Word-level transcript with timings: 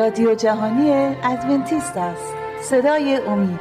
رادیو 0.00 0.34
جهانی 0.34 0.90
ادونتیست 1.22 1.96
است. 1.96 2.22
صدای 2.62 3.20
امید. 3.26 3.60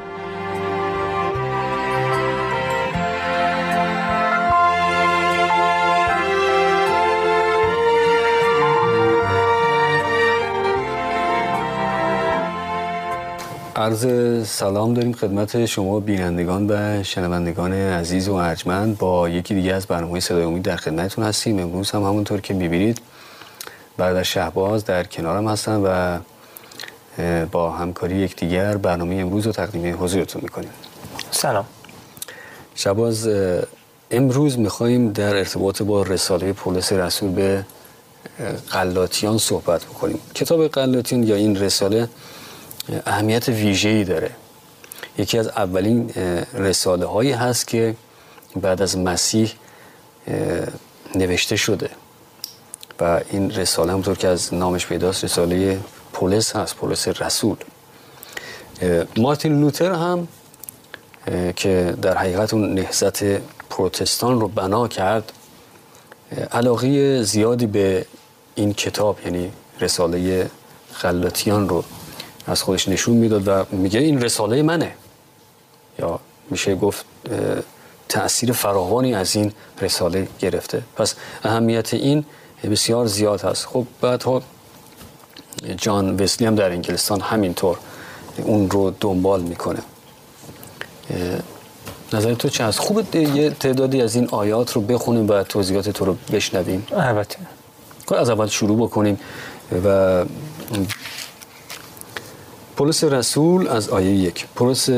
عرض 13.75 14.07
سلام 14.47 14.93
داریم 14.93 15.13
خدمت 15.13 15.65
شما 15.65 15.99
بینندگان 15.99 16.71
و 16.71 17.03
شنوندگان 17.03 17.73
عزیز 17.73 18.27
و 18.27 18.33
ارجمند. 18.33 18.97
با 18.97 19.29
یکی 19.29 19.53
دیگه 19.53 19.73
از 19.73 19.87
برنامه 19.87 20.19
صدای 20.19 20.43
امید 20.43 20.63
در 20.63 20.75
خدمتتون 20.75 21.23
هستیم. 21.23 21.59
امروز 21.59 21.91
هم 21.91 22.03
همونطور 22.03 22.41
که 22.41 22.53
می‌بینید 22.53 23.01
برادر 23.97 24.23
شهباز 24.23 24.85
در 24.85 25.03
کنارم 25.03 25.47
هستن 25.47 25.75
و 25.75 26.19
با 27.51 27.71
همکاری 27.71 28.15
یکدیگر 28.15 28.77
برنامه 28.77 29.15
امروز 29.15 29.45
رو 29.45 29.51
تقدیم 29.51 30.03
حضورتون 30.03 30.41
می‌کنیم. 30.41 30.69
سلام. 31.31 31.65
شهباز 32.75 33.29
امروز 34.11 34.59
میخواییم 34.59 35.11
در 35.11 35.35
ارتباط 35.35 35.81
با 35.81 36.03
رساله 36.03 36.53
پولس 36.53 36.91
رسول 36.91 37.31
به 37.31 37.65
قلاتیان 38.71 39.37
صحبت 39.37 39.85
بکنیم. 39.85 40.19
کتاب 40.35 40.67
قلاتیان 40.67 41.23
یا 41.23 41.35
این 41.35 41.59
رساله 41.59 42.09
اهمیت 43.05 43.49
ویژه‌ای 43.49 44.03
داره. 44.03 44.31
یکی 45.17 45.37
از 45.37 45.47
اولین 45.47 46.09
رساله 46.53 47.05
هایی 47.05 47.31
هست 47.31 47.67
که 47.67 47.95
بعد 48.61 48.81
از 48.81 48.97
مسیح 48.97 49.51
نوشته 51.15 51.55
شده. 51.55 51.89
و 52.99 53.21
این 53.31 53.51
رساله 53.51 53.91
همونطور 53.91 54.17
که 54.17 54.27
از 54.27 54.53
نامش 54.53 54.87
پیداست 54.87 55.23
رساله 55.23 55.79
پولس 56.19 56.55
هست 56.55 56.75
پولس 56.75 57.07
رسول. 57.07 57.57
مارتین 59.17 59.61
لوتر 59.61 59.91
هم 59.91 60.27
که 61.55 61.95
در 62.01 62.17
حقیقت 62.17 62.53
اون 62.53 62.73
نهزت 62.73 63.23
پروتستان 63.69 64.39
رو 64.41 64.47
بنا 64.47 64.87
کرد 64.87 65.31
علاقه 66.51 67.23
زیادی 67.23 67.67
به 67.67 68.05
این 68.55 68.73
کتاب 68.73 69.17
یعنی 69.25 69.51
رساله 69.79 70.49
غلطیان 71.01 71.69
رو 71.69 71.83
از 72.47 72.63
خودش 72.63 72.87
نشون 72.87 73.17
می‌داد 73.17 73.47
و 73.47 73.75
میگه 73.75 73.99
این 73.99 74.21
رساله 74.21 74.61
منه. 74.61 74.93
یا 75.99 76.19
میشه 76.49 76.75
گفت 76.75 77.05
تأثیر 78.09 78.51
فراوانی 78.51 79.15
از 79.15 79.35
این 79.35 79.51
رساله 79.81 80.27
گرفته. 80.39 80.83
پس 80.95 81.15
اهمیت 81.43 81.93
این 81.93 82.25
بسیار 82.63 83.05
زیاد 83.05 83.41
هست. 83.41 83.65
خب 83.65 83.85
بعدها 84.01 84.41
جان 85.77 86.21
وسلی 86.21 86.47
هم 86.47 86.55
در 86.55 86.71
انگلستان 86.71 87.21
همینطور 87.21 87.77
اون 88.37 88.69
رو 88.69 88.93
دنبال 88.99 89.41
می‌کنه. 89.41 89.79
نظر 92.13 92.33
تو 92.33 92.49
چه 92.49 92.65
هست 92.65 92.79
خوب 92.79 93.15
یه 93.15 93.49
تعدادی 93.49 94.01
از 94.01 94.15
این 94.15 94.29
آیات 94.29 94.71
رو 94.71 94.81
بخونیم 94.81 95.29
و 95.29 95.43
توضیحات 95.43 95.89
تو 95.89 96.05
رو 96.05 96.17
بشنویم. 96.31 96.87
البته. 96.91 97.37
خب، 98.05 98.13
از 98.13 98.29
اول 98.29 98.47
شروع 98.47 98.87
بکنیم 98.87 99.19
و 99.85 100.25
پولس 102.77 103.03
رسول 103.03 103.67
از 103.67 103.89
آیه 103.89 104.11
یک. 104.11 104.45
پولس 104.55 104.89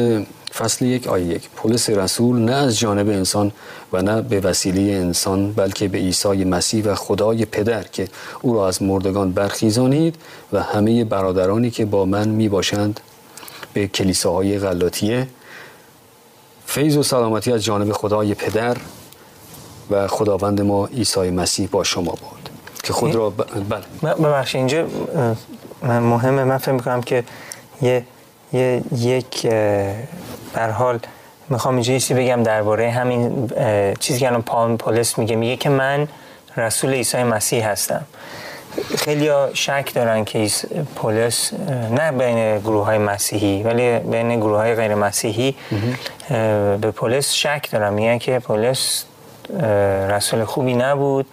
فصل 0.54 0.86
یک 0.86 1.08
آیه 1.08 1.26
یک. 1.26 1.50
پولس 1.50 1.90
رسول 1.90 2.40
نه 2.40 2.52
از 2.52 2.80
جانب 2.80 3.10
انسان 3.10 3.52
و 3.94 4.02
نه 4.02 4.22
به 4.22 4.40
وسیله 4.40 4.82
انسان 4.82 5.54
بلکه 5.54 5.88
به 5.88 5.98
عیسی 5.98 6.44
مسیح 6.44 6.86
و 6.86 6.96
خدای 6.96 7.46
پدر 7.46 7.84
که 7.84 8.08
او 8.42 8.54
را 8.54 8.68
از 8.68 8.84
مردگان 8.84 9.32
برخیزانید 9.32 10.16
و 10.54 10.64
همه 10.64 11.04
برادرانی 11.04 11.72
که 11.72 11.86
با 11.86 12.06
من 12.06 12.28
می 12.28 12.50
باشند 12.50 13.00
به 13.74 13.88
کلیساهای 13.88 14.60
غلاطیه. 14.60 15.28
فیض 16.66 16.98
و 16.98 17.04
سلامتی 17.04 17.52
از 17.52 17.64
جانب 17.64 17.92
خدای 17.92 18.34
پدر 18.34 18.78
و 19.92 20.08
خداوند 20.08 20.62
ما 20.62 20.86
عیسی 20.86 21.30
مسیح 21.30 21.68
با 21.72 21.84
شما 21.84 22.12
باد. 22.12 22.50
که 22.84 22.94
خود 22.94 23.16
را 23.16 23.30
بله. 23.30 24.14
ببخشید 24.14 24.58
اینجا 24.58 24.88
مهمه. 25.84 26.44
من 26.44 26.58
فکر 26.58 26.72
می‌کنم 26.72 27.02
که 27.02 27.24
یه, 27.82 28.06
یه 28.54 28.82
یک 28.96 29.48
بر 30.54 30.70
حال 30.70 31.00
می‌خوام 31.50 31.74
اینجا 31.74 31.94
چیزی 31.94 32.14
بگم 32.14 32.44
درباره 32.44 32.92
همین 32.92 33.52
چیزی 34.00 34.20
که 34.20 34.28
الان 34.28 34.42
پال 34.42 34.78
پولس 34.78 35.18
میگه. 35.18 35.36
میگه 35.36 35.56
که 35.56 35.70
من 35.70 36.08
رسول 36.58 36.94
عیسی 36.94 37.24
مسیح 37.24 37.68
هستم. 37.68 38.06
خیلی 38.98 39.30
شک 39.54 39.92
دارن 39.94 40.26
که 40.26 40.48
پولس 40.96 41.54
نه 41.92 42.12
بین 42.12 42.60
گروه 42.60 42.86
های 42.86 42.98
مسیحی 42.98 43.64
ولی 43.64 44.00
بین 44.00 44.40
گروه 44.40 44.58
های 44.58 44.76
غیر 44.76 44.96
مسیحی 44.96 45.56
به 46.82 46.92
پولس 46.96 47.32
شک 47.32 47.68
دارن. 47.72 47.94
میگن 47.94 48.18
که 48.18 48.40
پولس 48.40 49.06
رسول 50.10 50.44
خوبی 50.44 50.74
نبود. 50.74 51.26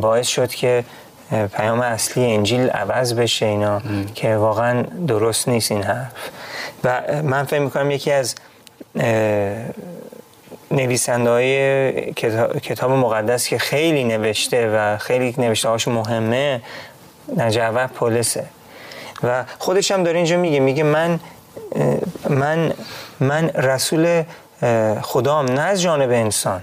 باعث 0.00 0.26
شد 0.26 0.50
که 0.50 0.84
پیام 1.30 1.80
اصلی 1.80 2.34
انجیل 2.34 2.70
عوض 2.70 3.14
بشه 3.14 3.46
اینا 3.46 3.82
که 4.14 4.36
واقعا 4.36 4.82
درست 5.06 5.48
نیست 5.48 5.72
این 5.72 5.82
حرف. 5.82 6.12
و 6.84 7.02
من 7.22 7.44
فکر 7.44 7.60
می‌کنم 7.60 7.90
یکی 7.90 8.12
از 8.12 8.34
نویسنده 10.70 11.30
های 11.30 12.12
کتاب 12.62 12.90
مقدس 12.90 13.48
که 13.48 13.58
خیلی 13.58 14.04
نوشته 14.04 14.70
و 14.74 14.98
خیلی 14.98 15.34
نوشته 15.38 15.68
هاش 15.68 15.88
مهمه 15.88 16.62
نجوه 17.36 17.86
پولسه. 17.86 18.44
و 19.22 19.44
خودش 19.58 19.90
هم 19.90 20.02
داره 20.02 20.16
اینجا 20.16 20.36
میگه 20.36 20.60
میگه 20.60 20.82
من 20.82 21.20
من 22.28 22.72
من 23.20 23.48
رسول 23.48 24.22
خدام 25.02 25.46
نه 25.46 25.60
از 25.60 25.82
جانب 25.82 26.10
انسان 26.10 26.62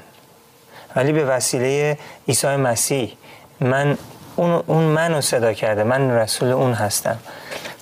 ولی 0.96 1.12
به 1.12 1.26
وسیله 1.26 1.98
عیسی 2.28 2.48
مسیح. 2.48 3.14
من 3.60 3.98
اون, 4.38 4.64
اون 4.68 4.84
منو 4.84 5.22
صدا 5.22 5.53
کرده 5.53 5.84
من 5.84 6.12
رسول 6.12 6.50
اون 6.50 6.74
هستم. 6.74 7.18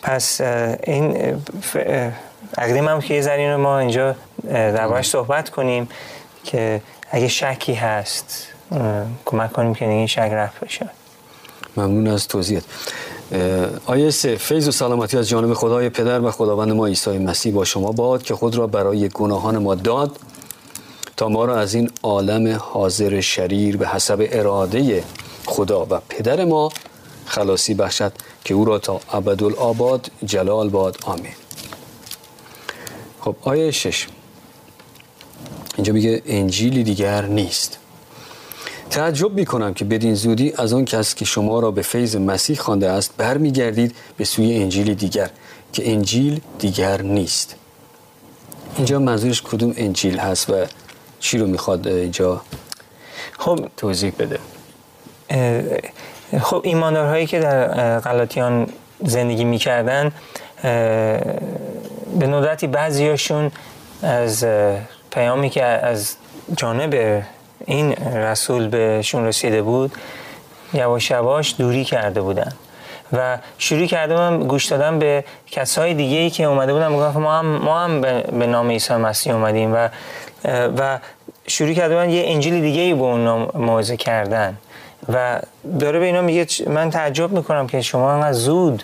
پس 0.01 0.41
این 0.83 1.35
اقدیم 2.57 2.87
هم 2.87 3.01
که 3.01 3.13
یه 3.13 3.21
ذرین 3.21 3.51
رو 3.51 3.57
ما 3.57 3.79
اینجا 3.79 4.15
دربارش 4.49 5.09
صحبت 5.09 5.49
کنیم 5.49 5.89
که 6.43 6.81
اگه 7.11 7.27
شکی 7.27 7.73
هست 7.73 8.47
کمک 9.25 9.53
کنیم 9.53 9.73
که 9.73 9.85
این 9.85 10.07
شک 10.07 10.19
رفت 10.19 10.59
بشه. 10.59 10.89
ممنون 11.77 12.07
از 12.07 12.27
توضیحت. 12.27 12.63
آیه 13.85 14.11
سه 14.11 14.35
فیض 14.35 14.67
و 14.67 14.71
سلامتی 14.71 15.17
از 15.17 15.29
جانب 15.29 15.53
خدای 15.53 15.89
پدر 15.89 16.19
و 16.19 16.31
خداوند 16.31 16.71
ما 16.71 16.85
عیسی 16.85 17.17
مسیح 17.17 17.53
با 17.53 17.65
شما 17.65 17.91
باد 17.91 18.23
که 18.23 18.35
خود 18.35 18.55
را 18.55 18.67
برای 18.67 19.09
گناهان 19.09 19.57
ما 19.57 19.75
داد 19.75 20.17
تا 21.17 21.29
ما 21.29 21.45
را 21.45 21.59
از 21.59 21.73
این 21.73 21.91
عالم 22.03 22.55
حاضر 22.59 23.21
شریر 23.21 23.77
به 23.77 23.87
حسب 23.87 24.27
اراده 24.31 25.03
خدا 25.45 25.85
و 25.89 26.01
پدر 26.09 26.45
ما 26.45 26.71
خلاصی 27.25 27.73
بخشد 27.73 28.11
که 28.43 28.53
او 28.53 28.65
را 28.65 28.79
تا 28.79 29.01
ابدالآباد 29.11 30.11
جلال 30.25 30.69
باد. 30.69 30.97
آمین. 31.05 31.33
خب 33.21 33.35
آیه 33.41 33.71
شش. 33.71 34.07
اینجا 35.75 35.93
میگه 35.93 36.21
انجیلی 36.25 36.83
دیگر 36.83 37.25
نیست. 37.25 37.77
تعجب 38.89 39.33
می‌کنم 39.33 39.73
که 39.73 39.85
بدین 39.85 40.15
زودی 40.15 40.53
از 40.57 40.73
آن 40.73 40.85
کس 40.85 41.15
که 41.15 41.25
شما 41.25 41.59
را 41.59 41.71
به 41.71 41.81
فیض 41.81 42.15
مسیح 42.15 42.57
خوانده 42.57 42.89
است 42.89 43.13
برمیگردید 43.17 43.95
به 44.17 44.25
سوی 44.25 44.55
انجیل 44.55 44.93
دیگر 44.93 45.29
که 45.73 45.91
انجیل 45.91 46.41
دیگر 46.59 47.01
نیست. 47.01 47.55
اینجا 48.77 48.99
منظورش 48.99 49.41
کدوم 49.41 49.73
انجیل 49.77 50.19
هست 50.19 50.49
و 50.49 50.65
چی 51.19 51.37
رو 51.37 51.47
می‌خواد 51.47 51.87
اینجا 51.87 52.41
خب 53.39 53.67
توضیح 53.77 54.13
بده؟ 54.19 54.39
خب 56.41 56.61
ایماندارهایی 56.63 57.25
که 57.25 57.39
در 57.39 57.99
غلاطیان 57.99 58.67
زندگی 59.03 59.43
می‌کردن 59.43 60.11
به 62.19 62.27
ندرتی 62.27 62.67
بعضیاشون 62.67 63.51
از 64.03 64.45
پیامی 65.11 65.49
که 65.49 65.63
از 65.63 66.15
جانب 66.57 67.23
این 67.65 67.91
رسول 68.15 68.67
بهشون 68.67 69.25
رسیده 69.25 69.61
بود 69.61 69.91
یواش 70.73 71.11
یواش 71.11 71.55
دوری 71.57 71.83
کرده 71.83 72.21
بودن. 72.21 72.51
و 73.13 73.37
شروع 73.57 73.85
کرده 73.85 74.13
بودم 74.13 74.47
گوش 74.47 74.65
دادن 74.65 74.99
به 74.99 75.23
کسای 75.47 75.93
دیگه 75.93 76.17
ای 76.17 76.29
که 76.29 76.43
اومده 76.43 76.73
بودن 76.73 76.91
می‌گفتن 76.91 77.19
ما 77.19 77.39
هم 77.39 77.45
ما 77.45 77.79
هم 77.79 78.01
به 78.39 78.47
نام 78.47 78.69
عیسی 78.69 78.93
مسیح 78.93 79.33
اومدیم 79.33 79.73
و 79.73 79.89
و 80.77 80.99
شروع 81.47 81.73
کرده 81.73 81.95
بودن 81.95 82.09
یه 82.09 82.23
انجیل 82.27 82.61
دیگه 82.61 82.81
ای 82.81 82.93
به 82.93 83.01
اون 83.01 83.49
موعظه 83.53 83.97
کردن. 83.97 84.57
و 85.13 85.39
داره 85.79 85.99
به 85.99 86.05
اینا 86.05 86.21
میگه 86.21 86.47
من 86.67 86.89
تعجب 86.89 87.31
می‌کنم 87.31 87.67
که 87.67 87.81
شما 87.81 88.11
انقدر 88.11 88.33
زود 88.33 88.83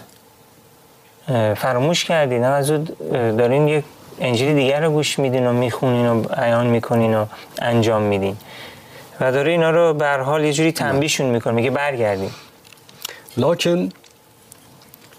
فراموش 1.56 2.06
کردین 2.06 2.44
انقدر 2.44 2.62
زود 2.62 2.98
دارین 3.12 3.68
یه 3.68 3.84
انجیل 4.20 4.56
دیگر 4.56 4.82
رو 4.82 4.92
گوش 4.92 5.20
میدین 5.20 5.48
و 5.48 5.54
می‌خونین 5.54 6.08
و 6.08 6.22
بیان 6.22 6.68
می‌کنین 6.68 7.16
و 7.16 7.26
انجام 7.60 8.02
میدین. 8.02 8.38
و 9.20 9.32
داره 9.32 9.52
اینا 9.52 9.72
رو 9.72 9.94
به 9.94 10.10
حال 10.10 10.44
یه 10.44 10.54
جوری 10.54 10.72
تنبیشون 10.72 11.28
می‌کنه 11.28 11.54
میگه 11.54 11.70
برگردین. 11.70 12.30
لکن 13.38 13.90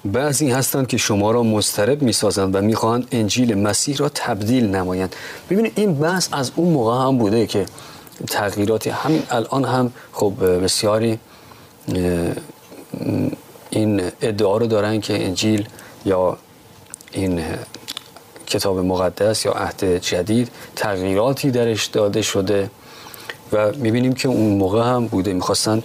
بعضی 0.04 0.50
هستند 0.50 0.87
که 0.87 0.96
شما 0.96 1.31
را 1.31 1.43
مضطرب 1.43 2.02
می‌سازند 2.02 2.54
و 2.54 2.60
می‌خواهند 2.60 3.08
انجیل 3.12 3.58
مسیح 3.58 3.96
را 3.96 4.08
تبدیل 4.08 4.75
نمایند. 4.75 5.16
ببینید 5.50 5.72
این 5.76 5.94
بحث 5.94 6.28
از 6.32 6.52
اون 6.56 6.72
موقع 6.72 7.06
هم 7.06 7.19
بوده 7.19 7.46
که 7.46 7.66
تغییراتی. 8.28 8.90
همین 8.90 9.22
الان 9.30 9.64
هم 9.64 9.92
خب 10.12 10.32
بسیاری 10.64 11.19
این 13.70 14.02
ادعا 14.22 14.56
رو 14.56 14.66
دارن 14.66 15.00
که 15.00 15.24
انجیل 15.24 15.69
یا 16.04 16.38
این 17.12 17.44
کتاب 18.46 18.78
مقدس 18.78 19.44
یا 19.44 19.52
عهد 19.52 19.98
جدید 19.98 20.48
تغییراتی 20.76 21.50
درش 21.50 21.86
داده 21.86 22.22
شده 22.22 22.70
و 23.52 23.72
می‌بینیم 23.72 24.12
که 24.12 24.28
اون 24.28 24.56
موقع 24.56 24.82
هم 24.82 25.06
بوده. 25.06 25.32
می‌خواستن 25.32 25.82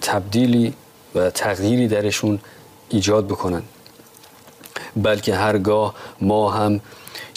تبدیلی 0.00 0.74
و 1.14 1.30
تغییری 1.30 1.88
درشون 1.88 2.40
ایجاد 2.88 3.26
بکنن. 3.26 3.62
بلکه 4.96 5.34
هرگاه 5.34 5.94
ما 6.20 6.50
هم 6.50 6.80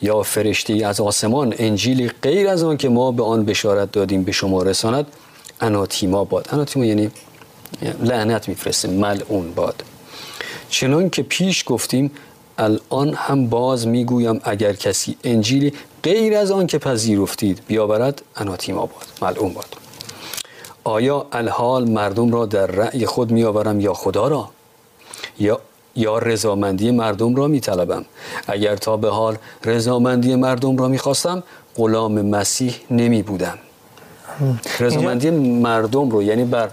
یا 0.02 0.24
فرشته 0.24 0.74
از 0.74 1.02
آسمان 1.02 1.54
انجیلی 1.58 2.12
غیر 2.22 2.48
از 2.48 2.64
آن 2.64 2.78
که 2.78 2.90
ما 2.90 3.12
به 3.12 3.24
آن 3.24 3.46
بشارت 3.46 3.92
دادیم 3.92 4.24
به 4.24 4.32
شما 4.32 4.64
رساند 4.64 5.08
اناتیما 5.62 6.24
باد. 6.24 6.50
اناتیما 6.52 6.86
یعنی 6.86 7.12
لعنت 8.00 8.50
میفرسته 8.50 8.88
ملعون 8.88 9.52
باد. 9.52 9.84
چنان 10.70 11.10
که 11.10 11.24
پیش 11.24 11.64
گفتیم 11.68 12.12
الان 12.58 13.14
هم 13.14 13.48
باز 13.48 13.88
می‌گویم 13.88 14.40
اگر 14.44 14.74
کسی 14.74 15.18
انجیلی 15.24 15.74
غیر 16.04 16.38
از 16.38 16.52
آن 16.52 16.68
که 16.68 16.78
پذیرفتید 16.78 17.62
بیاورد 17.68 18.22
اناتیما 18.36 18.86
باد 18.86 19.06
ملعون 19.22 19.54
باد. 19.54 19.78
آیا 20.84 21.26
الحال 21.32 21.90
مردم 21.90 22.32
را 22.32 22.46
در 22.46 22.66
رأی 22.66 23.06
خود 23.06 23.32
میآورم 23.32 23.80
یا 23.80 23.94
خدا 23.94 24.28
را؟ 24.28 24.50
یا 25.40 25.62
یا 25.96 26.18
رضامندی 26.18 26.92
مردم 26.92 27.36
را 27.36 27.48
میطلبم. 27.48 28.06
اگر 28.48 28.76
تا 28.76 28.98
به 28.98 29.10
حال 29.10 29.38
رضامندی 29.66 30.36
مردم 30.36 30.78
را 30.78 30.88
می‌خواستم 30.88 31.44
غلام 31.76 32.22
مسیح 32.22 32.76
نمی 32.92 33.22
بودم 33.22 33.58
رضامندی 34.80 35.30
مردم 35.30 36.10
رو 36.10 36.24
یعنی 36.24 36.44
بر 36.44 36.70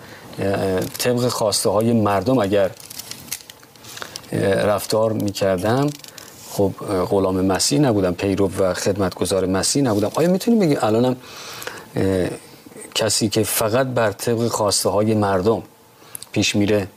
طبق 0.98 1.28
خواسته 1.28 1.70
های 1.70 1.92
مردم 1.92 2.38
اگر 2.38 2.70
رفتار 4.64 5.12
می‌کردم 5.12 5.90
خب 6.50 6.72
غلام 7.10 7.40
مسیح 7.40 7.80
نبودم 7.80 8.14
پیرو 8.14 8.50
و 8.58 8.74
خدمتگزار 8.74 9.46
مسیح 9.46 9.82
نبودم. 9.82 10.10
آیا 10.14 10.30
می‌تونیم 10.30 10.60
بگیم 10.60 10.78
الانم 10.80 11.16
کسی 12.94 13.28
که 13.28 13.42
فقط 13.42 13.86
بر 13.86 14.12
طبق 14.12 14.48
خواسته 14.48 14.88
های 14.88 15.14
مردم 15.14 15.62
پیش 16.32 16.56
میره؟ 16.56 16.88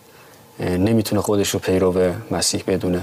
نمی‌تونه 0.59 1.21
خودش 1.21 1.49
رو 1.49 1.59
پیرو 1.59 2.13
مسیح 2.31 2.63
بدونه. 2.67 3.01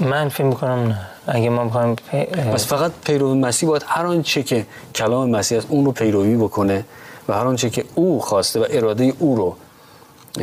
من 0.00 0.28
فکر 0.28 0.44
می‌کنم 0.44 0.86
نه. 0.86 1.06
اگه 1.26 1.50
ما 1.50 1.64
بخوایم 1.64 1.94
پی... 1.94 2.24
پس 2.24 2.66
فقط 2.66 2.92
پیرو 3.04 3.34
مسیح 3.34 3.68
باید 3.68 3.84
هر 3.86 4.06
آنچه 4.06 4.42
که 4.42 4.66
کلام 4.94 5.30
مسیح 5.30 5.58
است 5.58 5.66
اون 5.70 5.84
رو 5.84 5.92
پیروی 5.92 6.36
بکنه 6.36 6.84
و 7.28 7.32
هر 7.32 7.46
آنچه 7.46 7.70
که 7.70 7.84
او 7.94 8.20
خواسته 8.20 8.60
و 8.60 8.66
اراده 8.70 9.12
او 9.18 9.36
رو 9.36 9.56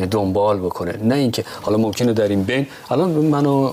دنبال 0.06 0.58
بکنه. 0.58 0.96
نه 1.02 1.14
اینکه 1.14 1.44
حالا 1.62 1.78
ممکنه 1.78 2.12
در 2.12 2.28
این 2.28 2.44
بین 2.44 2.66
الان 2.90 3.10
من 3.10 3.46
و 3.46 3.72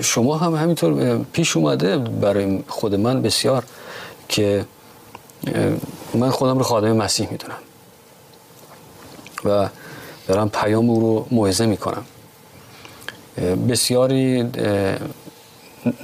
شما 0.00 0.36
هم 0.36 0.54
همینطور 0.54 1.18
پیش 1.32 1.56
اومده 1.56 1.98
برای 1.98 2.64
خود 2.68 2.94
من 2.94 3.22
بسیار 3.22 3.64
که 4.28 4.64
من 6.14 6.30
خودم 6.30 6.58
رو 6.58 6.64
خادم 6.64 6.96
مسیح 6.96 7.28
می‌دونم. 7.30 7.58
و 9.44 9.68
دارم 10.32 10.48
پیام 10.48 10.90
او 10.90 11.00
رو 11.00 11.26
موعظه 11.30 11.66
می‌کنم. 11.66 12.04
بسیاری 13.68 14.42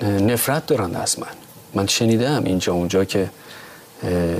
نفرت 0.02 0.66
دارن 0.66 0.96
از 0.96 1.19
من. 1.19 1.26
من 1.75 1.86
شنیدم 1.86 2.44
اینجا 2.44 2.72
اونجا 2.72 3.04
که 3.04 3.30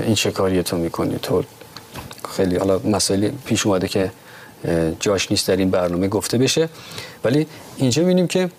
این 0.05 0.15
چه 0.15 0.31
کاری 0.31 0.63
تو 0.63 0.77
می‌کنی. 0.77 1.19
تو 1.21 1.43
خیلی 2.35 2.55
حالا 2.55 2.79
مسائلی 2.79 3.31
پیش 3.45 3.65
اومده 3.65 3.87
که 3.87 4.11
جاش 4.99 5.31
نیست 5.31 5.47
در 5.47 5.55
این 5.55 5.69
برنامه 5.69 6.07
گفته 6.07 6.37
بشه. 6.37 6.69
ولی 7.23 7.47
اینجا 7.77 8.03
ببینیم 8.03 8.27
که 8.27 8.49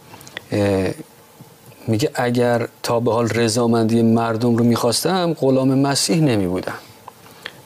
میگه 1.87 2.11
اگر 2.15 2.69
تا 2.83 3.01
به 3.01 3.13
حال 3.13 3.29
رضامندی 3.29 4.03
مردم 4.03 4.57
رو 4.57 4.65
می‌خواستم 4.65 5.33
غلام 5.33 5.75
مسیح 5.79 6.21
نمی 6.21 6.47
بودم 6.47 6.79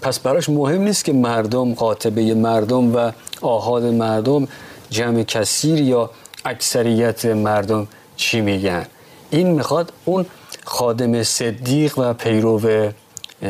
پس 0.03 0.19
براش 0.19 0.49
مهم 0.49 0.83
نیست 0.83 1.05
که 1.05 1.13
مردم 1.13 1.75
قاطبه 1.75 2.35
مردم 2.35 2.97
و 2.97 3.11
آهاد 3.45 3.85
مردم 3.85 4.49
جمع 4.91 5.23
کثیر 5.23 5.81
یا 5.81 6.11
اکثریت 6.45 7.25
مردم 7.25 7.89
چی 8.17 8.41
میگن؟ 8.41 8.87
این 9.31 9.51
می‌خواد 9.51 9.93
اون 10.05 10.27
خادم 10.65 11.23
صدیق 11.23 11.99
و 11.99 12.15
پیرو 12.15 12.61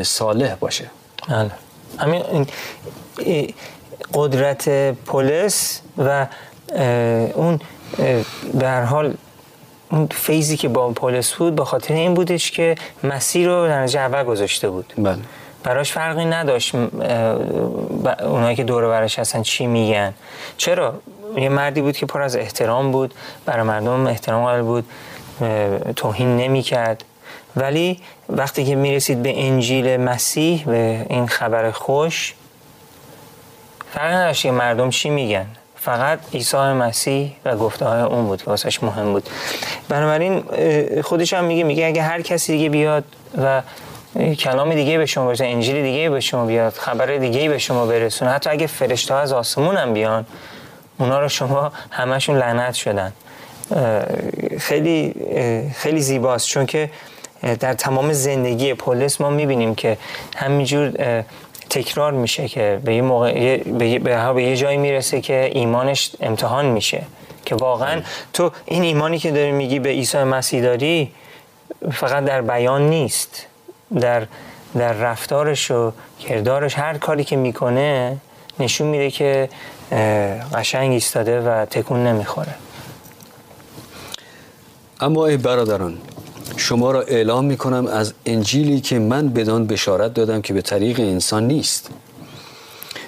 صالح 0.03 0.55
باشه. 0.55 0.91
بله. 1.29 1.51
همین 1.97 2.47
قدرت 4.13 4.69
پلیس 5.05 5.81
و 5.97 6.27
اون 7.33 7.59
به 8.53 8.71
حال 8.71 9.13
اون 9.91 10.07
فیزی 10.07 10.57
که 10.57 10.67
با 10.67 10.89
پلیس 10.89 11.31
بود 11.31 11.55
به 11.55 11.65
خاطر 11.65 11.93
این 11.93 12.13
بودش 12.13 12.51
که 12.51 12.75
مسیر 13.03 13.47
رو 13.47 13.67
در 13.67 13.97
اول 13.97 14.23
گذاشته 14.23 14.69
بود. 14.69 14.93
بله. 14.97 15.17
براش 15.65 15.91
فرقی 15.91 16.25
نداشت 16.25 16.75
اونایی 18.19 18.55
که 18.55 18.63
دور 18.63 18.87
برش 18.87 19.19
هستن 19.19 19.41
چی 19.41 19.67
میگن. 19.67 20.13
چرا؟ 20.57 20.93
یه 21.37 21.49
مردی 21.49 21.81
بود 21.81 21.97
که 21.97 22.05
پر 22.05 22.21
از 22.21 22.35
احترام 22.35 22.91
بود 22.91 23.13
برای 23.45 23.63
مردم 23.63 24.07
احترام 24.07 24.43
قائل 24.43 24.61
بود 24.61 24.85
توهین 25.95 26.37
نمی‌کرد. 26.37 27.03
ولی 27.55 27.99
وقتی 28.29 28.65
که 28.65 28.75
می‌رسید 28.75 29.23
به 29.23 29.45
انجیل 29.45 29.97
مسیح 29.97 30.63
به 30.65 31.05
این 31.09 31.27
خبر 31.27 31.71
خوش 31.71 32.33
فرق 33.93 34.13
نداشت 34.13 34.43
که 34.43 34.51
مردم 34.51 34.89
چی 34.89 35.09
میگن. 35.09 35.45
فقط 35.75 36.19
عیسی 36.33 36.57
مسیح 36.57 37.35
و 37.45 37.55
گفته 37.57 37.85
های 37.85 38.01
اون 38.01 38.25
بود 38.25 38.41
که 38.41 38.49
واسش 38.49 38.83
مهم 38.83 39.13
بود. 39.13 39.29
بنابراین 39.89 40.43
خودش 41.01 41.33
هم 41.33 41.43
میگه 41.43 41.63
میگه 41.63 41.85
اگه 41.85 42.01
هر 42.01 42.21
کسی 42.21 42.51
دیگه 42.51 42.69
بیاد 42.69 43.03
و 43.43 43.61
کلام 44.39 44.73
دیگه 44.73 44.97
به 44.97 45.05
شما 45.05 45.27
برسونه 45.27 45.49
انجیل 45.49 45.83
دیگه 45.83 46.09
به 46.09 46.19
شما 46.19 46.45
بیاد 46.45 46.73
خبر 46.73 47.05
دیگه 47.05 47.49
به 47.49 47.57
شما 47.57 47.85
برسونه. 47.85 48.31
حتی 48.31 48.49
اگه 48.49 48.67
فرشته 48.67 49.13
از 49.13 49.33
آسمون 49.33 49.77
هم 49.77 49.93
بیان 49.93 50.25
اونا 50.97 51.19
رو 51.19 51.29
شما 51.29 51.71
همشون 51.91 52.37
لعنت 52.37 52.73
شدن. 52.73 53.13
خیلی 54.59 55.15
خیلی 55.75 56.01
زیباست. 56.01 56.47
چون 56.47 56.65
که 56.65 56.89
در 57.59 57.73
تمام 57.73 58.13
زندگی 58.13 58.73
پولس 58.73 59.21
ما 59.21 59.29
می‌بینیم 59.29 59.75
که 59.75 59.97
همینجور 60.37 60.91
تکرار 61.69 62.11
میشه 62.11 62.47
که 62.47 62.79
به 62.85 62.95
یه 62.95 63.01
موقع 63.01 63.57
به, 63.57 63.99
به 64.33 64.43
یه 64.43 64.57
جایی 64.57 64.77
می‌رسه 64.77 65.21
که 65.21 65.49
ایمانش 65.53 66.11
امتحان 66.21 66.65
میشه. 66.65 67.01
که 67.45 67.55
واقعا 67.55 68.01
تو 68.33 68.51
این 68.65 68.83
ایمانی 68.83 69.19
که 69.19 69.31
داری 69.31 69.51
میگی 69.51 69.79
به 69.79 69.89
عیسی 69.89 70.17
مسیح 70.17 70.61
داری 70.61 71.11
فقط 71.91 72.25
در 72.25 72.41
بیان 72.41 72.89
نیست. 72.89 73.45
در 73.99 74.27
در 74.77 74.93
رفتارش 74.93 75.71
و 75.71 75.91
کردارش 76.19 76.73
هر 76.77 76.97
کاری 76.97 77.23
که 77.23 77.35
می‌کنه 77.35 78.17
نشون 78.59 78.87
میده 78.87 79.11
که 79.11 79.49
قشنگ 80.53 80.91
ایستاده 80.91 81.41
و 81.41 81.65
تکون 81.65 82.07
نمی‌خوره. 82.07 82.55
اما 85.01 85.25
ای 85.25 85.37
برادران 85.37 85.97
شما 86.57 86.91
را 86.91 87.01
اعلام 87.01 87.45
می 87.45 87.57
کنم 87.57 87.87
از 87.87 88.13
انجیلی 88.25 88.81
که 88.81 88.99
من 88.99 89.29
بدان 89.29 89.67
بشارت 89.67 90.13
دادم 90.13 90.41
که 90.41 90.53
به 90.53 90.61
طریق 90.61 90.99
انسان 90.99 91.47
نیست. 91.47 91.89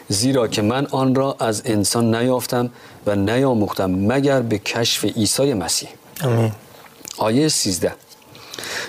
زیرا 0.07 0.47
که 0.47 0.61
من 0.61 0.87
آن 0.91 1.15
را 1.15 1.35
از 1.39 1.61
انسان 1.65 2.15
نیافتم 2.15 2.69
و 3.05 3.15
نیاموختم 3.15 3.91
مگر 3.91 4.41
به 4.41 4.57
کشف 4.57 5.05
عیسی 5.05 5.53
مسیح. 5.53 5.89
آمین. 6.23 6.51
آیه 7.17 7.47
13 7.47 7.93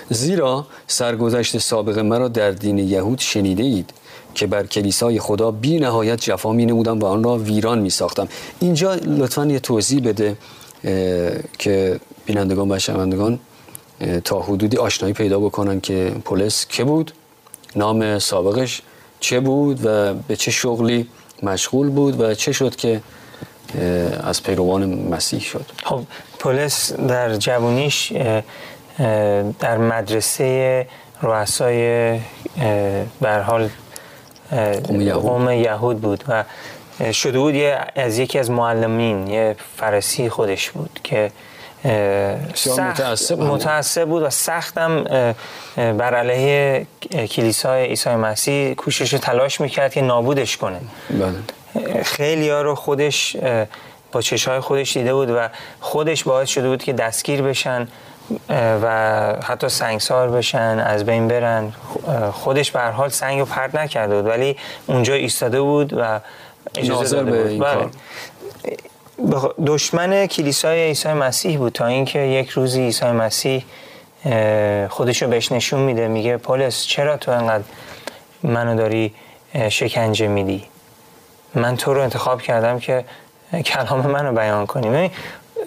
زیرا 0.09 0.67
سرگذشت 0.87 1.57
سابق 1.57 1.99
مرا 1.99 2.27
در 2.27 2.51
دین 2.51 2.77
یهود 2.77 3.19
شنیده 3.19 3.63
اید 3.63 3.93
که 4.35 4.47
بر 4.47 4.65
کلیسای 4.65 5.19
خدا 5.19 5.51
بی 5.51 5.79
نهایت 5.79 6.21
جفا 6.21 6.53
می 6.53 6.65
نمودم 6.65 6.99
و 6.99 7.05
آن 7.05 7.23
را 7.23 7.37
ویران 7.37 7.79
می 7.79 7.89
ساختم 7.89 8.27
اینجا 8.59 8.93
لطفا 8.93 9.45
یه 9.45 9.59
توضیح 9.59 10.01
بده 10.01 10.37
که 11.59 11.99
بینندگان 12.25 12.71
و 12.71 12.79
شنوندگان 12.79 13.39
تا 14.23 14.41
حدودی 14.41 14.77
آشنایی 14.77 15.13
پیدا 15.13 15.39
بکنن 15.39 15.81
که 15.81 16.15
پلیس 16.25 16.65
که 16.69 16.83
بود 16.83 17.11
نام 17.75 18.19
سابقش 18.19 18.81
چه 19.19 19.39
بود 19.39 19.85
و 19.85 20.13
به 20.13 20.35
چه 20.35 20.51
شغلی 20.51 21.07
مشغول 21.43 21.89
بود 21.89 22.21
و 22.21 22.33
چه 22.33 22.51
شد 22.51 22.75
که 22.75 23.01
از 24.23 24.43
پیروان 24.43 24.85
مسیح 24.85 25.39
شد. 25.39 25.65
خب 25.83 26.01
پلیس 26.39 26.93
در 26.93 27.37
جوانیش 27.37 28.13
در 29.59 29.77
مدرسه 29.77 30.87
رؤسای 31.21 32.19
بر 33.21 33.41
حال 33.41 33.69
قوم 35.13 35.49
یهود. 35.51 36.01
بود 36.01 36.23
و 36.27 36.43
شده 37.13 37.39
بود 37.39 37.55
از 37.95 38.17
یکی 38.17 38.39
از 38.39 38.51
معلمین 38.51 39.27
یه 39.27 39.55
فرسی 39.77 40.29
خودش 40.29 40.69
بود 40.69 40.99
که 41.03 41.31
متعصب, 42.65 43.39
متعصب 43.39 44.05
بود 44.05 44.23
و 44.23 44.29
سختم 44.29 45.03
بر 45.75 46.15
علیه 46.15 46.87
کلیسای 47.11 47.85
عیسی 47.85 48.09
مسیح 48.09 48.73
کوشش 48.73 49.09
تلاش 49.09 49.61
می‌کرد 49.61 49.93
که 49.93 50.01
نابودش 50.01 50.57
کنه. 50.57 50.79
بله. 51.09 52.03
خیلی 52.03 52.49
ها 52.49 52.61
رو 52.61 52.75
خودش 52.75 53.37
با 54.11 54.21
چشهای 54.21 54.59
خودش 54.59 54.97
دیده 54.97 55.13
بود 55.13 55.29
و 55.29 55.47
خودش 55.79 56.23
باعث 56.23 56.49
شده 56.49 56.69
بود 56.69 56.83
که 56.83 56.93
دستگیر 56.93 57.41
بشن. 57.41 57.87
و 58.49 59.35
حتی 59.43 59.69
سنگسار 59.69 60.29
بشن 60.29 60.83
از 60.85 61.05
بین 61.05 61.27
برن. 61.27 61.73
خودش 62.31 62.71
به 62.71 62.81
حال 62.81 63.09
سنگ 63.09 63.39
رو 63.39 63.45
پرد 63.45 63.77
نکرده 63.77 64.15
بود 64.15 64.31
ولی 64.31 64.57
اونجا 64.87 65.13
ایستاده 65.13 65.61
بود 65.61 65.93
و 65.93 66.19
اجازه 66.75 67.15
داده 67.15 67.43
بود. 67.43 67.59
بله. 67.59 67.89
دشمن 69.65 70.27
کلیسای 70.27 70.83
عیسی 70.83 71.13
مسیح 71.13 71.57
بود 71.57 71.73
تا 71.73 71.85
اینکه 71.85 72.19
یک 72.19 72.49
روزی 72.49 72.81
عیسی 72.81 73.05
مسیح 73.05 73.65
خودشو 74.89 75.27
بهش 75.27 75.51
نشون 75.51 75.79
میده 75.79 76.07
میگه 76.07 76.37
پولس 76.37 76.85
چرا 76.85 77.17
تو 77.17 77.31
انقدر 77.31 77.63
منو 78.43 78.75
داری 78.75 79.13
شکنجه 79.69 80.27
میدی؟ 80.27 80.65
من 81.55 81.77
تو 81.77 81.93
رو 81.93 82.01
انتخاب 82.01 82.41
کردم 82.41 82.79
که 82.79 83.05
کلام 83.65 84.07
منو 84.07 84.33
بیان 84.33 84.65
کنی. 84.65 85.11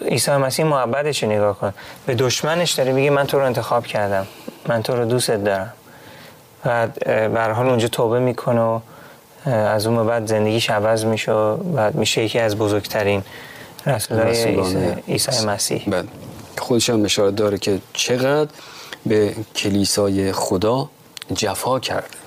عیسی 0.09 0.31
مسیح 0.31 0.65
محبتش 0.65 1.25
نگاه 1.25 1.59
کن. 1.59 1.73
به 2.07 2.15
دشمنش 2.15 2.73
داره 2.73 2.93
میگه 2.93 3.11
من 3.11 3.27
تو 3.27 3.39
رو 3.39 3.45
انتخاب 3.45 3.87
کردم. 3.87 4.27
من 4.69 4.83
تو 4.83 4.97
رو 4.97 5.05
دوست 5.05 5.31
دارم. 5.31 5.73
و 6.65 6.87
به 7.07 7.43
حال 7.55 7.69
اونجا 7.69 7.89
توبه 7.89 8.21
می‌کنه 8.21 8.61
و 8.61 8.81
از 9.47 9.87
اون 9.87 10.07
بعد 10.07 10.27
زندگیش 10.27 10.71
عوض 10.71 11.05
میشه 11.05 11.33
و 11.33 11.91
میشه 11.95 12.25
یکی 12.25 12.39
از 12.39 12.57
بزرگترین 12.59 13.23
رسولای 13.87 14.61
عیسی 15.09 15.47
مسیح. 15.47 15.85
بله. 15.87 16.05
خودش 16.59 16.91
هم 16.91 17.05
اشاره 17.05 17.31
داره 17.31 17.59
که 17.59 17.79
چقدر 17.93 18.51
به 19.07 19.35
کلیسای 19.57 20.33
خدا 20.33 20.89
جفا 21.35 21.81
کرده. 21.81 22.22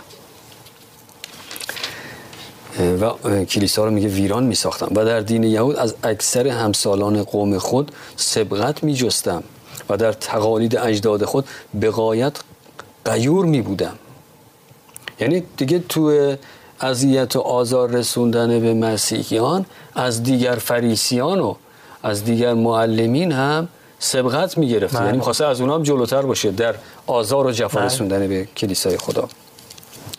و 2.79 3.45
کلیسا 3.45 3.85
رو 3.85 3.91
میگه 3.91 4.07
ویران 4.07 4.43
میساختم. 4.43 4.87
و 4.95 5.05
در 5.05 5.19
دین 5.19 5.43
یهود 5.43 5.75
از 5.75 5.95
اکثر 6.03 6.47
همسالان 6.47 7.23
قوم 7.23 7.57
خود 7.57 7.91
سبقت 8.15 8.83
میجستم 8.83 9.43
و 9.89 9.97
در 9.97 10.11
تقالید 10.11 10.77
اجداد 10.77 11.25
خود 11.25 11.45
به 11.73 11.91
غایت 11.91 12.33
قیور 13.05 13.45
می 13.45 13.61
بودم 13.61 13.95
یعنی 15.19 15.43
دیگه 15.57 15.79
تو 15.89 16.35
اذیت 16.81 17.35
و 17.35 17.39
آزار 17.39 17.89
رسوندن 17.89 18.59
به 18.59 18.73
مسیحیان 18.73 19.65
از 19.95 20.23
دیگر 20.23 20.55
فریسیان 20.55 21.39
و 21.39 21.55
از 22.03 22.23
دیگر 22.23 22.53
معلمین 22.53 23.31
هم 23.31 23.67
سبقت 23.99 24.57
می 24.57 24.69
گرفت 24.69 24.93
یعنی 24.93 25.19
خواسته 25.19 25.45
از 25.45 25.61
اونها 25.61 25.75
هم 25.75 25.83
جلوتر 25.83 26.21
باشه 26.21 26.51
در 26.51 26.75
آزار 27.07 27.47
و 27.47 27.51
جفا 27.51 27.79
بله. 27.79 27.85
رسوندن 27.85 28.27
به 28.27 28.47
کلیسای 28.57 28.97
خدا. 28.97 29.29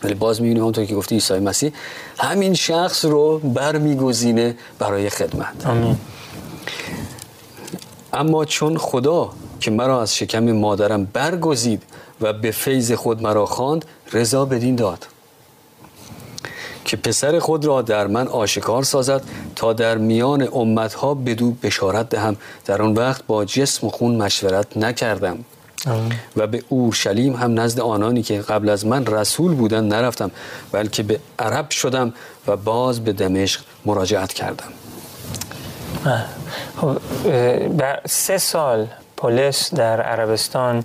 ولی 0.07 0.15
باز 0.15 0.41
می‌بینیم 0.41 0.63
همونطور 0.63 0.85
که 0.85 0.95
گفتی 0.95 1.15
عیسی 1.15 1.39
مسیح 1.39 1.73
همین 2.19 2.55
شخص 2.55 3.05
رو 3.05 3.39
برمیگزینه 3.39 4.57
برای 4.79 5.11
خدمت. 5.11 5.67
آمین. 5.67 5.97
اما 8.13 8.45
چون 8.45 8.79
خدا 8.79 9.31
که 9.61 9.71
مرا 9.71 10.03
از 10.03 10.17
شکم 10.17 10.53
مادرم 10.53 11.05
برگزید 11.05 11.83
و 12.21 12.33
به 12.33 12.51
فیض 12.51 12.93
خود 12.93 13.23
مرا 13.23 13.47
خواند 13.47 13.85
رضا 14.13 14.45
بدین 14.45 14.77
داد 14.77 15.07
که 16.85 16.97
پسر 16.97 17.39
خود 17.39 17.65
را 17.65 17.83
در 17.83 18.07
من 18.07 18.29
آشکار 18.29 18.83
سازد 18.83 19.23
تا 19.57 19.73
در 19.73 19.99
میان 19.99 20.49
امتها 20.53 21.15
بدو 21.15 21.51
بشارت 21.51 22.09
دهم. 22.09 22.37
در 22.65 22.83
آن 22.83 22.95
وقت 22.95 23.27
با 23.27 23.45
جسم 23.45 23.87
و 23.87 23.91
خون 23.91 24.17
مشورت 24.17 24.77
نکردم. 24.77 25.45
و 26.37 26.47
به 26.47 26.63
اورشلیم 26.69 27.37
هم 27.37 27.61
نزد 27.61 27.81
آنانی 27.81 28.23
که 28.23 28.41
قبل 28.41 28.69
از 28.69 28.87
من 28.87 29.07
رسول 29.07 29.55
بودن 29.55 29.85
نرفتم 29.85 30.31
بلکه 30.73 31.03
به 31.03 31.21
عرب 31.39 31.71
شدم 31.71 32.13
و 32.47 32.57
باز 32.57 33.05
به 33.05 33.13
دمشق 33.13 33.61
مراجعت 33.85 34.33
کردم. 34.33 34.73
خب 36.77 36.97
سه 38.07 38.39
سال 38.39 38.87
پلیس 39.17 39.75
در 39.75 40.01
عربستان 40.01 40.85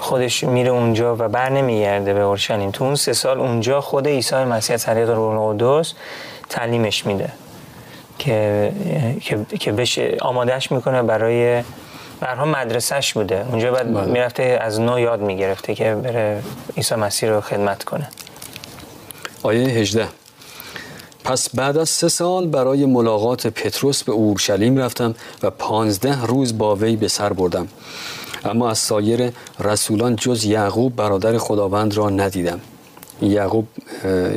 خودش 0.00 0.44
میره 0.44 0.70
اونجا 0.70 1.16
و 1.16 1.28
بر 1.28 1.48
نمیگرده 1.48 2.14
به 2.14 2.20
اورشلیم. 2.20 2.70
تو 2.70 2.84
اون 2.84 2.94
سه 2.94 3.12
سال 3.12 3.40
اونجا 3.40 3.80
خود 3.80 4.08
عیسی 4.08 4.36
مسیح 4.36 4.76
طریق 4.76 5.10
روح 5.10 5.40
القدس 5.40 5.92
تعلیمش 6.48 7.06
میده 7.06 7.32
که 8.18 8.72
که 9.60 9.72
بشه 9.72 10.16
آمادهش 10.20 10.72
می‌کنه 10.72 11.02
برای 11.02 11.62
برها 12.20 12.44
مدرسهش 12.44 13.12
بوده. 13.12 13.46
اونجا 13.50 13.72
بعد 13.72 13.94
بله. 13.94 14.04
می‌رفته 14.04 14.58
از 14.60 14.80
نو 14.80 14.98
یاد 14.98 15.20
می‌گرفته 15.20 15.74
که 15.74 15.94
بره 15.94 16.42
عیسی 16.76 16.94
مسیح 16.94 17.28
رو 17.28 17.40
خدمت 17.40 17.84
کنه. 17.84 18.08
آیه 19.42 19.68
18 19.68 20.08
پس 21.24 21.48
بعد 21.54 21.76
از 21.76 21.88
سه 21.88 22.08
سال 22.08 22.46
برای 22.46 22.86
ملاقات 22.86 23.46
پتروس 23.46 24.02
به 24.02 24.12
اورشلیم 24.12 24.78
رفتم 24.78 25.14
و 25.42 25.50
پانزده 25.50 26.26
روز 26.26 26.58
با 26.58 26.76
وی 26.76 26.96
به 26.96 27.08
سر 27.08 27.32
بردم. 27.32 27.68
اما 28.44 28.70
از 28.70 28.78
سایر 28.78 29.32
رسولان 29.60 30.16
جز 30.16 30.44
یعقوب 30.44 30.96
برادر 30.96 31.38
خداوند 31.38 31.96
را 31.96 32.10
ندیدم. 32.10 32.60
یعقوب 33.22 33.66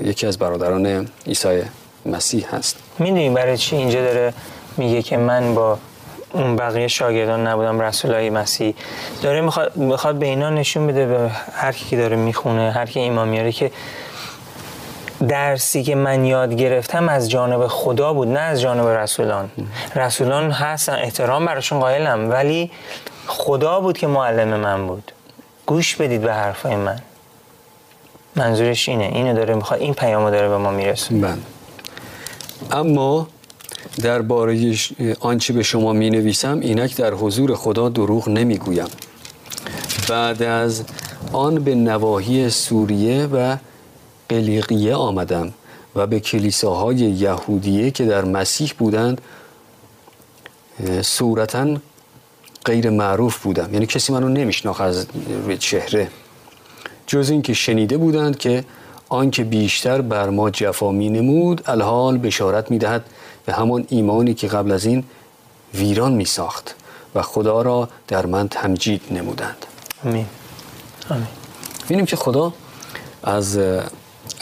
یکی 0.04 0.28
از 0.28 0.38
برادران 0.38 1.08
عیسی 1.28 1.62
مسیح 2.06 2.56
هست. 2.56 2.78
می‌دونی 3.00 3.30
برای 3.30 3.58
چی 3.58 3.76
اینجا 3.76 4.02
داره 4.02 4.34
میگه 4.78 5.02
که 5.02 5.18
من 5.18 5.56
با 5.56 5.78
اون 6.34 6.56
بقیه 6.56 6.88
شاگردان 6.88 7.48
نبودم 7.48 7.82
رسولای 7.82 8.30
مسیح. 8.30 8.76
داره 9.22 9.42
می‌خواد, 9.42 9.76
می‌خواد 9.76 10.16
به 10.16 10.26
اینا 10.26 10.50
نشون 10.50 10.88
بده 10.88 11.06
به 11.06 11.32
هر 11.54 11.72
کی 11.72 11.86
که 11.90 11.98
داره 11.98 12.16
می‌خونه 12.16 12.72
هر 12.72 12.86
کی 12.86 13.00
ایمان 13.00 13.28
میاره 13.28 13.52
که 13.52 13.72
درسی 15.28 15.84
که 15.84 15.96
من 15.96 16.26
یاد 16.26 16.54
گرفتم 16.54 17.10
از 17.10 17.30
جانب 17.30 17.68
خدا 17.68 18.14
بود 18.14 18.28
نه 18.28 18.40
از 18.40 18.62
جانب 18.62 18.88
رسولان. 18.88 19.50
رسولان 19.96 20.52
هستن 20.52 20.94
احترام 20.94 21.46
براشون 21.46 21.80
قائلم 21.80 22.30
ولی 22.30 22.72
خدا 23.28 23.80
بود 23.80 23.98
که 23.98 24.08
معلم 24.08 24.48
من 24.48 24.88
بود. 24.88 25.12
گوش 25.66 25.96
بدید 25.96 26.22
به 26.22 26.34
حرفای 26.34 26.76
من. 26.76 27.00
منظورش 28.36 28.90
اینه. 28.90 29.06
اینو 29.06 29.34
داره 29.34 29.56
می‌خواد 29.56 29.80
این 29.82 29.94
پیامو 29.94 30.32
داره 30.32 30.50
به 30.50 30.58
ما 30.58 30.72
می‌رسه 30.72 31.16
بله. 31.16 31.38
اما 32.72 33.28
درباره 34.02 34.76
آنچه 35.20 35.54
به 35.54 35.64
شما 35.64 35.94
می 35.94 36.10
نویسم 36.10 36.60
اینک 36.60 36.96
در 36.96 37.14
حضور 37.14 37.56
خدا 37.56 37.90
دروغ 37.90 38.30
نمی 38.30 38.58
گویم 38.58 38.88
بعد 40.10 40.44
از 40.44 40.84
آن 41.34 41.64
به 41.64 41.76
نواحی 41.76 42.50
سوریه 42.50 43.26
و 43.26 43.58
قلیقیه 44.30 44.96
آمدم 44.96 45.54
و 45.96 46.08
به 46.08 46.20
کلیساهای 46.20 46.96
یهودیه 46.96 47.92
که 47.92 48.06
در 48.06 48.26
مسیح 48.26 48.74
بودند 48.78 49.22
صورتا 51.02 51.78
غیر 52.66 52.90
معروف 52.90 53.44
بودم. 53.44 53.74
یعنی 53.74 53.86
کسی 53.86 54.14
منو 54.14 54.30
نمیشناخت 54.30 54.82
از 54.82 55.08
چهره. 55.60 56.08
جز 57.08 57.30
اینکه 57.30 57.54
شنیده 57.54 57.98
بودند 57.98 58.38
که 58.38 58.64
آنکه 59.10 59.44
بیشتر 59.44 60.02
بر 60.02 60.30
ما 60.30 60.50
جفا 60.50 60.92
می 60.92 61.10
نمود 61.10 61.62
الحال 61.66 62.18
بشارت 62.18 62.72
می 62.72 62.78
دهد 62.78 63.06
به 63.48 63.54
همان 63.54 63.86
ایمانی 63.90 64.34
که 64.34 64.48
قبل 64.48 64.72
از 64.72 64.86
این 64.86 65.04
ویران 65.74 66.14
می 66.14 66.26
ساخت 66.26 66.76
و 67.16 67.22
خدا 67.22 67.62
را 67.62 67.90
در 68.08 68.26
من 68.26 68.48
تمجید 68.48 69.02
نمودند. 69.12 69.66
آمین. 70.06 70.26
آمین. 71.10 71.28
بینیم 71.88 72.06
که 72.06 72.16
خدا 72.16 72.54
از 73.24 73.58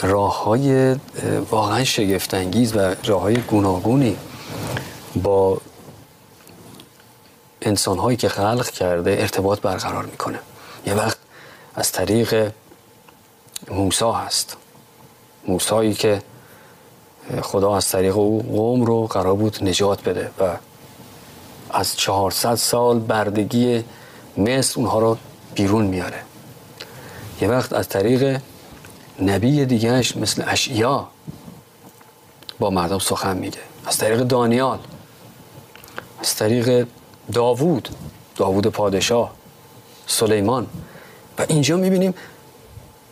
راه 0.02 0.44
های 0.44 0.96
واقعا 1.50 1.84
شگفتانگیز 1.84 2.76
و 2.76 2.94
راه 3.04 3.20
های 3.20 3.36
گوناگونی 3.36 4.16
با 5.22 5.60
انسان 7.62 7.98
هایی 7.98 8.16
که 8.16 8.28
خلق 8.28 8.70
کرده 8.70 9.16
ارتباط 9.20 9.60
برقرار 9.60 10.06
می‌کنه. 10.06 10.38
یه 10.86 10.94
وقت 10.94 11.18
از 11.74 11.92
طریق 11.92 12.52
موسا 13.70 14.12
هست. 14.12 14.56
موسایی 15.48 15.94
که 15.94 16.22
خدا 17.42 17.76
از 17.76 17.88
طریق 17.88 18.16
او 18.16 18.42
قوم 18.42 18.84
رو 18.84 19.06
قرار 19.06 19.34
بود 19.34 19.58
نجات 19.64 20.08
بده 20.08 20.30
و 20.38 20.56
از 21.70 21.96
400 21.96 22.54
سال 22.54 22.98
بردگی 22.98 23.84
مصر 24.36 24.80
اونها 24.80 24.98
رو 24.98 25.16
بیرون 25.54 25.86
میاره. 25.86 26.22
یه 27.40 27.48
وقت 27.48 27.72
از 27.72 27.88
طریق 27.88 28.40
نبی 29.22 29.64
دیگهش 29.64 30.16
مثل 30.16 30.44
اشعیا 30.46 31.08
با 32.58 32.70
مردم 32.70 32.98
سخن 32.98 33.36
میگه. 33.36 33.58
از 33.86 33.98
طریق 33.98 34.20
دانیال 34.22 34.78
از 36.20 36.34
طریق 36.34 36.86
داوود 37.32 37.88
داوود 38.36 38.66
پادشاه 38.66 39.32
سلیمان. 40.06 40.66
و 41.38 41.46
اینجا 41.48 41.76
می‌بینیم 41.76 42.14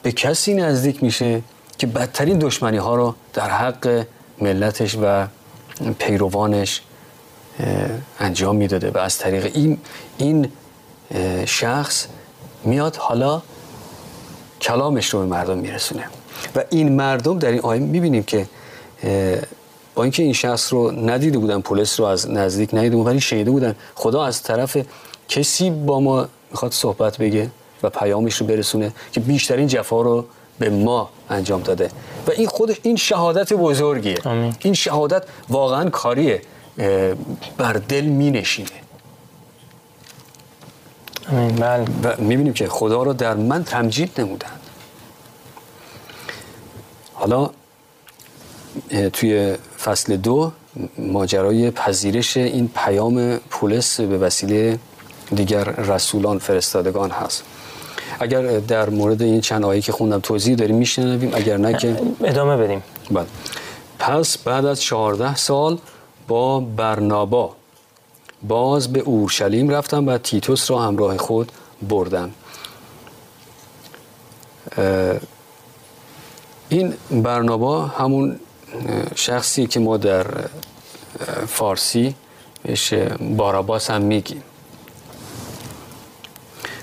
به 0.03 0.13
کسی 0.13 0.55
نزدیک 0.55 1.03
میشه 1.03 1.43
که 1.79 1.87
بدترین 1.87 2.39
دشمنی 2.39 2.77
ها 2.77 2.95
رو 2.95 3.15
در 3.35 3.51
حق 3.51 4.07
ملتش 4.41 4.97
و 5.03 5.27
پیروانش 5.99 6.83
انجام 8.21 8.57
می‌داده 8.57 8.91
و 8.91 8.99
از 8.99 9.19
طریق 9.19 9.51
این 9.55 9.79
این 10.19 10.49
شخص 11.47 12.07
میاد 12.65 12.97
حالا 12.97 13.43
کلامش 14.61 15.09
رو 15.09 15.21
به 15.21 15.27
مردم 15.27 15.59
میرسونه. 15.59 16.05
و 16.57 16.65
این 16.71 16.93
مردم 16.93 17.39
در 17.39 17.49
این 17.49 17.61
آیه 17.61 17.81
می‌بینیم 17.81 18.23
که 18.23 18.47
با 19.95 20.03
اینکه 20.03 20.23
این 20.23 20.33
شخص 20.33 20.73
رو 20.73 20.91
ندیده 20.91 21.39
بودن 21.39 21.61
پلیس 21.61 22.01
رو 22.01 22.07
از 22.07 22.31
نزدیک 22.31 22.75
ندیده 22.75 22.97
بودن 22.97 23.11
ولی 23.11 23.21
شنیده 23.21 23.51
بودن 23.51 23.75
خدا 23.95 24.25
از 24.25 24.43
طرف 24.43 24.77
کسی 25.29 25.71
با 25.71 26.01
ما 26.01 26.29
می‌خواد 26.51 26.73
صحبت 26.73 27.19
بگه 27.19 27.51
و 27.83 27.91
پیامش 27.91 28.35
رو 28.35 28.47
برسونه 28.47 28.93
که 29.13 29.21
بیشترین 29.21 29.67
جفا 29.67 30.03
رو 30.03 30.25
به 30.59 30.71
ما 30.71 31.11
انجام 31.31 31.63
داده. 31.63 31.91
و 32.27 32.31
این 32.31 32.47
خودش 32.47 32.77
این 32.83 32.97
شهادت 32.97 33.53
بزرگیه. 33.53 34.19
این 34.61 34.75
شهادت 34.75 35.25
واقعا 35.49 35.91
کاریه. 35.91 36.43
بر 37.57 37.73
دل 37.73 38.05
می 38.05 38.31
نشینه 38.31 38.69
بله. 41.59 41.85
و 42.03 42.15
می‌بینیم 42.19 42.53
که 42.53 42.69
خدا 42.69 43.03
رو 43.03 43.13
در 43.13 43.35
من 43.35 43.65
تمجید 43.65 44.21
نمودن. 44.21 44.49
حالا 47.15 47.51
توی 49.13 49.57
فصل 49.85 50.17
دو 50.17 50.53
ماجرای 50.99 51.71
پذیرش 51.71 52.37
این 52.37 52.71
پیام 52.75 53.37
پولس 53.37 54.01
به 54.01 54.19
وسیله 54.19 54.79
دیگر 55.35 55.65
رسولان 55.65 56.39
فرستادگان 56.39 57.11
هست. 57.11 57.45
اگر 58.21 58.43
در 58.59 58.91
مورد 58.91 59.23
این 59.23 59.41
چند 59.41 59.65
آیه 59.65 59.81
که 59.81 59.93
خوندم 59.93 60.21
توضیح 60.21 60.55
داریم 60.55 60.77
میشنویم. 60.77 61.31
اگر 61.35 61.57
نه 61.57 61.77
که 61.79 61.97
ادامه 62.25 62.57
بدیم. 62.57 62.83
بله. 63.11 63.27
پس 63.99 64.39
بعد 64.39 64.65
از 64.65 64.83
14 64.83 65.37
سال 65.37 65.79
با 66.29 66.61
برنابا 66.61 67.57
باز 68.49 68.93
به 68.93 69.01
اورشلیم 69.01 69.69
رفتم 69.69 70.07
و 70.07 70.19
تیتوس 70.19 70.71
را 70.71 70.79
همراه 70.79 71.17
خود 71.17 71.53
بردم. 71.89 72.31
این 76.69 76.95
برنابا 77.11 77.87
همون 77.87 78.41
شخصی 79.15 79.67
که 79.67 79.81
ما 79.81 79.97
در 79.97 80.27
فارسی 81.47 82.15
بهش 82.63 82.95
باراباس 83.21 83.91
هم 83.91 84.03
میگیم. 84.03 84.43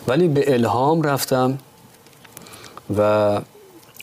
ولی 0.07 0.27
به 0.27 0.53
الهام 0.53 1.01
رفتم 1.01 1.57
و 2.97 3.41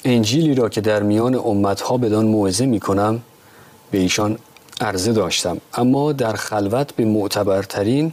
انجیلی 0.05 0.55
را 0.55 0.69
که 0.69 0.81
در 0.81 1.03
میان 1.03 1.35
امتها 1.35 1.97
بدان 1.97 2.27
موعظه 2.27 2.67
می‌کنم 2.67 3.23
به 3.91 3.99
ایشان 3.99 4.39
عرضه 4.81 5.13
داشتم. 5.13 5.61
اما 5.75 6.13
در 6.13 6.33
خلوت 6.33 6.93
به 6.97 7.05
معتبرترین 7.05 8.13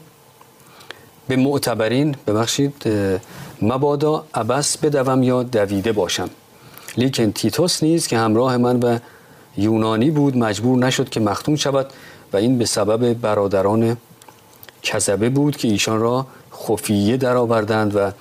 به 1.28 1.36
معتبرین 1.36 2.16
ببخشید 2.28 2.84
مبادا 3.62 4.26
عبس 4.34 4.78
بدوم 4.78 5.24
یا 5.24 5.44
دویده 5.44 5.92
باشم. 5.92 6.30
لیکن 6.98 7.32
تیتوس 7.32 7.84
نیز 7.84 8.08
که 8.08 8.18
همراه 8.18 8.58
من 8.58 8.80
و 8.80 9.00
یونانی 9.58 10.12
بود 10.12 10.38
مجبور 10.38 10.78
نشد 10.78 11.10
که 11.10 11.20
مختون 11.20 11.56
شود 11.56 11.88
و 12.34 12.38
این 12.38 12.58
به 12.58 12.66
سبب 12.66 13.14
برادران 13.14 13.98
کذبه 14.84 15.30
بود 15.30 15.58
که 15.58 15.68
ایشان 15.68 16.00
را 16.00 16.28
خفیه 16.56 17.18
درآوردند 17.18 17.96
و 17.96 18.12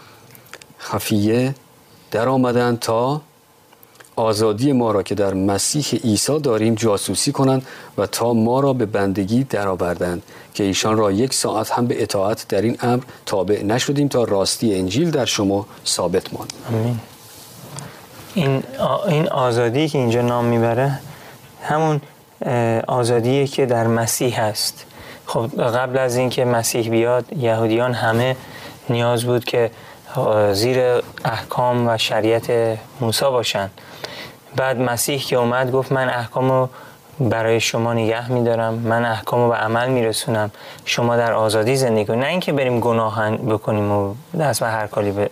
خفیه 0.78 1.54
درآمدند 2.10 2.78
تا 2.78 3.20
آزادی 4.16 4.72
ما 4.72 4.92
را 4.92 5.02
که 5.02 5.14
در 5.14 5.34
مسیح 5.34 6.00
عیسی 6.04 6.40
داریم 6.40 6.74
جاسوسی 6.74 7.32
کنند 7.32 7.66
و 7.98 8.06
تا 8.06 8.32
ما 8.32 8.60
را 8.60 8.72
به 8.72 8.86
بندگی 8.86 9.44
درآوردند 9.44 10.22
که 10.54 10.64
ایشان 10.64 10.96
را 10.96 11.12
یک 11.12 11.34
ساعت 11.34 11.70
هم 11.70 11.86
به 11.86 12.02
اطاعت 12.02 12.48
در 12.48 12.62
این 12.62 12.76
امر 12.80 13.02
تابع 13.26 13.62
نشدیم 13.62 14.08
تا 14.08 14.24
راستی 14.24 14.74
انجیل 14.74 15.10
در 15.10 15.24
شما 15.24 15.66
ثابت 15.86 16.32
ماند. 16.32 16.52
آمین. 16.72 17.00
این 18.34 18.62
این 19.08 19.28
آزادی 19.28 19.88
که 19.88 19.98
اینجا 19.98 20.22
نام 20.22 20.44
می‌بره 20.44 21.00
همون 21.62 22.00
آزادی 22.86 23.46
که 23.46 23.66
در 23.66 23.86
مسیح 23.86 24.40
هست. 24.40 24.84
خب 25.34 25.76
قبل 25.76 25.98
از 25.98 26.16
اینکه 26.16 26.44
مسیح 26.44 26.90
بیاد 26.90 27.32
یهودیان 27.32 27.94
همه 27.94 28.36
نیاز 28.88 29.24
بود 29.24 29.44
که 29.44 29.70
زیر 30.52 31.02
احکام 31.24 31.88
و 31.88 31.98
شریعت 31.98 32.78
موسی 33.00 33.24
باشن. 33.24 33.70
بعد 34.56 34.80
مسیح 34.80 35.18
که 35.18 35.36
اومد 35.36 35.72
گفت 35.72 35.92
من 35.92 36.08
احکام 36.08 36.50
رو 36.50 36.68
برای 37.20 37.60
شما 37.60 37.94
نگه 37.94 38.32
میدارم 38.32 38.74
من 38.74 39.04
احکام 39.04 39.40
رو 39.40 39.48
به 39.48 39.56
عمل 39.56 39.88
میرسونم. 39.88 40.50
شما 40.84 41.16
در 41.16 41.32
آزادی 41.32 41.76
زندگی 41.76 42.04
کنید. 42.04 42.20
نه 42.20 42.26
اینکه 42.26 42.52
بریم 42.52 42.80
گناه 42.80 43.30
بکنیم 43.30 43.92
و 43.92 44.14
دست 44.40 44.60
به 44.60 44.66
هر 44.66 44.86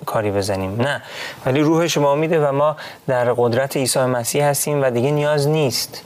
کاری 0.07 0.31
بزنیم. 0.31 0.83
نه. 0.83 1.03
ولی 1.47 1.61
روح 1.61 1.87
شما 1.87 2.15
میده 2.15 2.49
و 2.49 2.53
ما 2.53 2.77
در 3.07 3.33
قدرت 3.33 3.77
عیسی 3.77 4.01
مسیح 4.01 4.45
هستیم 4.45 4.83
و 4.83 4.91
دیگه 4.91 5.11
نیاز 5.11 5.49
نیست. 5.49 6.03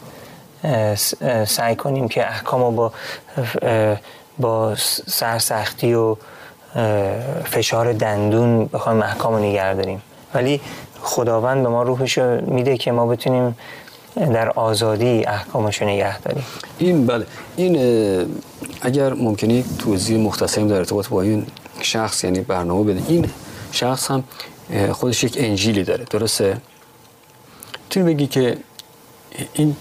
سعی 1.47 1.77
کنیم 1.77 2.09
که 2.09 2.27
احکام 2.27 2.61
رو 2.61 2.71
با 2.71 2.93
با 4.39 4.75
سرسختی 5.07 5.95
و 5.95 6.17
فشار 7.45 7.93
دندون 7.93 8.67
بخوایم 8.67 9.03
احکام 9.03 9.33
رو 9.33 9.39
نگه 9.39 9.75
داریم. 9.75 10.03
ولی 10.35 10.61
خداوند 11.03 11.63
به 11.63 11.69
ما 11.69 11.83
روحش 11.83 12.19
میده 12.19 12.77
که 12.77 12.93
ما 12.93 13.07
بتونیم 13.07 13.57
در 14.17 14.51
آزادی 14.51 15.25
احکامش 15.25 15.83
نگه 15.83 16.21
داریم. 16.21 16.45
این 16.79 17.07
بله. 17.07 17.27
این 17.57 17.77
اگر 18.81 19.13
ممکنه 19.13 19.65
توضیح 19.79 20.19
مختصری 20.19 20.69
در 20.69 20.75
ارتباط 20.75 21.09
با 21.09 21.23
این 21.23 21.47
شخص 21.81 22.25
یعنی 22.25 22.41
برنامه 22.41 22.85
بده. 22.85 23.03
این 23.09 23.31
شخص 23.73 24.11
هم 24.11 24.25
خودش 24.93 25.25
یک 25.25 25.37
انجیلی 25.41 25.85
داره. 25.85 26.05
درسته؟ 26.05 26.57
می‌تونی 27.85 28.15
بگی 28.15 28.27
که 28.27 28.59
این 29.53 29.77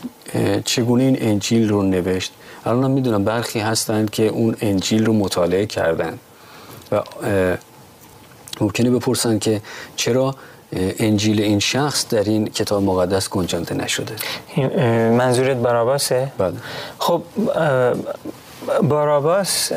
چگونه 0.65 1.03
این 1.03 1.17
انجیل 1.19 1.69
رو 1.69 1.83
نوشت؟ 1.83 2.33
الان 2.65 2.91
می‌دونم 2.91 3.23
برخی 3.23 3.59
هستند 3.59 4.09
که 4.09 4.27
اون 4.27 4.55
انجیل 4.61 5.05
رو 5.05 5.13
مطالعه 5.13 5.65
کردن. 5.65 6.19
و 6.91 7.01
ممکنه 8.61 8.89
بپرسن 8.89 9.39
که 9.39 9.61
چرا 9.95 10.35
انجیل 10.99 11.41
این 11.41 11.59
شخص 11.59 12.07
در 12.09 12.23
این 12.23 12.45
کتاب 12.45 12.83
مقدس 12.83 13.29
گنجانده 13.29 13.75
نشده؟ 13.75 14.15
منظورت 15.09 15.57
باراباسه؟ 15.57 16.31
بله. 16.37 16.53
خب 16.99 17.23
باراباس 18.83 19.71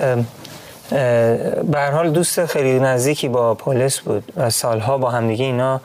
به 1.71 1.91
حال 1.93 2.11
دوست 2.11 2.47
خیلی 2.47 2.81
نزدیکی 2.81 3.29
با 3.29 3.55
پولس 3.55 4.01
بود 4.01 4.33
و 4.37 4.51
سالها 4.51 4.99
با 4.99 5.11
همدیگه 5.11 5.45
اینا 5.45 5.81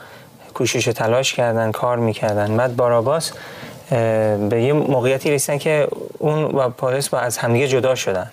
کوشش 0.53 0.85
تلاش 0.85 1.33
کردن 1.33 1.71
کار 1.71 1.97
می‌کردن. 1.97 2.57
بعد 2.57 2.75
باراباس 2.75 3.31
به 4.49 4.63
یه 4.63 4.73
موقعیتی 4.73 5.31
رسیدن 5.31 5.57
که 5.57 5.87
اون 6.19 6.43
و 6.43 6.69
پولس 6.69 7.09
با 7.09 7.19
از 7.19 7.37
همدیگه 7.37 7.67
جدا 7.67 7.95
شدن. 7.95 8.31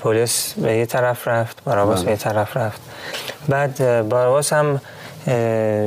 پولس 0.00 0.52
به 0.52 0.76
یه 0.76 0.86
طرف 0.86 1.28
رفت 1.28 1.64
باراباس 1.64 2.02
به 2.02 2.10
یه 2.10 2.16
طرف 2.16 2.56
رفت. 2.56 2.80
بعد 3.48 4.08
باراباس 4.08 4.52
هم 4.52 4.80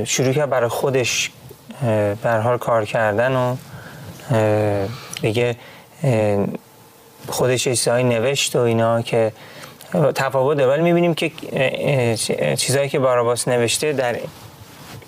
شروع 0.05 0.33
کرد 0.33 0.49
برای 0.49 0.69
خودش 0.69 1.31
بر 2.23 2.39
حال 2.39 2.57
کار 2.57 2.85
کردن 2.85 3.35
و 3.35 3.55
دیگه 5.21 5.55
خودش 7.27 7.63
چیزهایی 7.63 8.03
نوشت 8.03 8.55
و 8.55 8.59
اینا 8.59 9.01
که 9.01 9.31
تفاوت 10.15 10.57
داره. 10.57 10.71
ولی 10.71 10.81
می‌بینیم 10.81 11.13
که 11.13 11.31
چیزهایی 12.55 12.89
که 12.89 12.99
باراباس 12.99 13.47
نوشته 13.47 13.93
در 13.93 14.19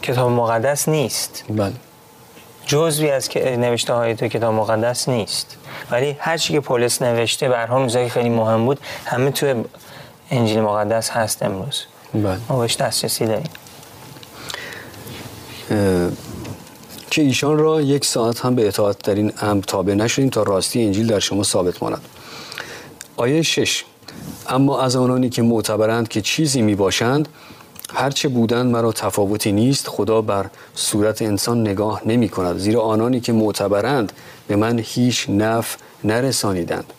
کتاب 0.01 0.31
مقدس 0.31 0.89
نیست. 0.89 1.43
بله. 1.49 1.73
جزوی 2.65 3.11
از 3.11 3.29
نوشته 3.37 3.93
های 3.93 4.15
تو 4.15 4.27
کتاب 4.27 4.53
مقدس 4.53 5.09
نیست. 5.09 5.57
ولی 5.91 6.15
هر 6.19 6.37
چی 6.37 6.53
که 6.53 6.59
پولس 6.59 7.01
نوشته 7.01 7.49
به 7.49 7.57
هر 7.57 8.07
خیلی 8.07 8.29
مهم 8.29 8.65
بود 8.65 8.79
همه 9.05 9.31
توی 9.31 9.55
انجیل 10.31 10.61
مقدس 10.61 11.09
هست 11.09 11.43
امروز. 11.43 11.83
بله. 12.13 12.37
ما 12.49 12.59
بهش 12.59 12.75
دسترسی 12.75 13.25
داریم. 13.25 13.49
که 17.11 17.21
ایشان 17.21 17.57
را 17.57 17.81
یک 17.81 18.05
ساعت 18.05 18.39
هم 18.39 18.55
به 18.55 18.67
اطاعت 18.67 18.97
در 18.97 19.15
این 19.15 19.33
امر 19.41 19.63
تابع 19.63 19.93
نشدیم 19.93 20.29
تا 20.29 20.43
راستی 20.43 20.85
انجیل 20.85 21.07
در 21.07 21.19
شما 21.19 21.43
ثابت 21.43 21.83
ماند. 21.83 22.01
آیه 23.17 23.41
شش. 23.41 23.83
اما 24.49 24.81
از 24.81 24.95
آنانی 24.95 25.29
که 25.29 25.41
معتبرند 25.41 26.07
که 26.07 26.21
چیزی 26.21 26.61
می 26.61 26.75
باشند 26.75 27.27
هرچه 27.97 28.29
بودند 28.29 28.71
مرا 28.71 28.91
تفاوتی 28.91 29.51
نیست 29.51 29.87
خدا 29.87 30.21
بر 30.21 30.45
صورت 30.75 31.21
انسان 31.21 31.61
نگاه 31.61 32.01
نمی 32.05 32.29
کند. 32.29 32.57
زیرا 32.57 32.81
آنانی 32.81 33.19
که 33.19 33.33
معتبرند 33.33 34.13
به 34.47 34.55
من 34.55 34.79
هیچ 34.83 35.29
نف 35.29 35.77
نرسانیدند 36.03 36.93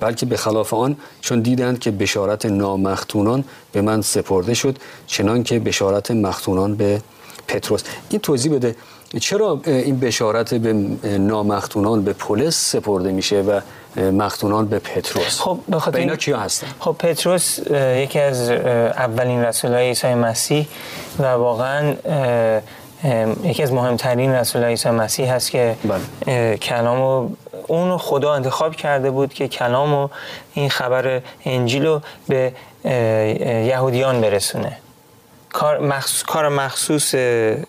بلکه 0.00 0.26
به 0.26 0.36
خلاف 0.36 0.74
آن 0.74 0.96
چون 1.20 1.40
دیدند 1.40 1.78
که 1.78 1.90
بشارت 1.90 2.46
نامختونان 2.46 3.44
به 3.72 3.80
من 3.80 4.02
سپرده 4.02 4.54
شد 4.54 4.78
چنان 5.06 5.42
که 5.42 5.58
بشارت 5.58 6.10
مختونان 6.10 6.74
به 6.74 7.02
پتروس. 7.54 7.82
این 8.10 8.20
توضیح 8.20 8.52
بده 8.52 8.76
چرا 9.20 9.60
این 9.66 10.00
بشارت 10.00 10.54
به 10.54 10.72
نامختونان 11.18 12.04
به 12.04 12.12
پولس 12.12 12.56
سپرده 12.56 13.12
میشه 13.12 13.40
و 13.40 13.60
مختونان 14.00 14.66
به 14.66 14.78
پتروس؟ 14.78 15.40
خب 15.40 15.58
به 15.92 15.98
اینا 15.98 16.16
کیا 16.16 16.38
هستن؟ 16.38 16.66
خب 16.80 16.96
پتروس 16.98 17.58
یکی 17.96 18.20
از 18.20 18.50
اولین 18.50 19.44
رسولای 19.44 19.88
عیسی 19.88 20.14
مسیح 20.14 20.66
و 21.18 21.22
واقعا 21.22 21.94
یکی 23.44 23.62
از 23.62 23.72
مهمترین 23.72 24.32
رسول 24.32 24.64
عیسی 24.64 24.90
مسیح 24.90 25.32
هست 25.32 25.50
که 25.50 25.76
بله. 25.84 26.56
کلامو 26.56 27.28
اون 27.66 27.98
خدا 27.98 28.34
انتخاب 28.34 28.76
کرده 28.76 29.10
بود 29.10 29.34
که 29.34 29.48
کلام 29.48 29.94
و 29.94 30.08
این 30.54 30.68
خبر 30.68 31.22
انجیل 31.44 31.86
رو 31.86 32.00
به 32.28 32.52
یهودیان 33.70 34.20
برسونه. 34.20 34.78
کار 35.54 35.78
مخصوص, 35.78 36.22
کار 36.22 36.48
مخصوص 36.48 37.14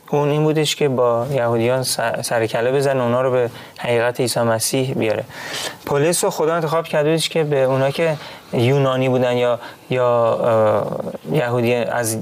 اون 0.10 0.30
این 0.30 0.44
بودش 0.44 0.76
که 0.76 0.90
با 0.90 1.28
یهودیان 1.32 1.84
سر 2.22 2.48
کله 2.48 2.72
بزن 2.72 3.00
اونا 3.00 3.22
رو 3.22 3.32
به 3.32 3.50
حقیقت 3.78 4.20
عیسی 4.20 4.40
مسیح 4.40 4.94
بیاره. 4.94 5.24
پولیس 5.86 6.24
رو 6.24 6.30
خدا 6.30 6.56
انتخاب 6.56 6.86
کرده 6.86 7.10
بودش 7.10 7.30
که 7.30 7.44
به 7.44 7.64
اونا 7.64 7.92
که 7.92 8.18
یونانی 8.54 9.10
بودن 9.10 9.38
یا 9.38 9.60
یا 9.90 10.88
یهودی 11.32 11.74
از 11.74 12.18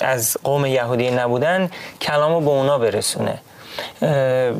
از 0.00 0.36
قوم 0.44 0.66
یهودی 0.66 1.10
نبودن 1.10 1.70
کلامو 2.00 2.40
به 2.40 2.50
اونا 2.50 2.78
برسونه. 2.78 3.38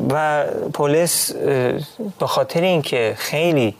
و 0.09 0.43
پلیس 0.73 1.31
به 2.19 2.27
خاطر 2.27 2.61
اینکه 2.61 3.15
خیلی 3.17 3.75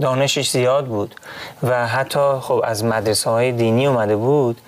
دانشش 0.00 0.50
زیاد 0.50 0.86
بود 0.86 1.14
و 1.62 1.86
حتی 1.86 2.38
خب 2.40 2.62
از 2.64 2.84
مدرسه 2.84 3.30
های 3.30 3.52
دینی 3.52 3.86
اومده 3.86 4.16
بود 4.16 4.60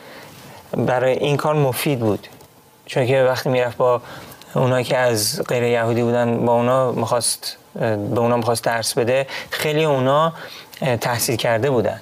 برای 0.76 1.12
این 1.12 1.36
کار 1.36 1.54
مفید 1.54 2.00
بود. 2.00 2.28
چون 2.86 3.06
که 3.06 3.22
وقتی 3.22 3.48
می‌رفت 3.48 3.76
با 3.76 4.00
اونایی 4.54 4.84
که 4.84 4.96
از 4.96 5.42
غیر 5.48 5.62
یهودی 5.62 6.02
بودن 6.02 6.46
با 6.46 6.52
اونا 6.52 6.92
می‌خواست 6.92 7.56
به 7.74 8.20
اونا 8.20 8.36
می‌خواست 8.36 8.64
درس 8.64 8.94
بده 8.94 9.26
خیلی 9.50 9.84
اونا 9.84 10.32
تحصیل 11.00 11.36
کرده 11.36 11.70
بودن. 11.70 12.00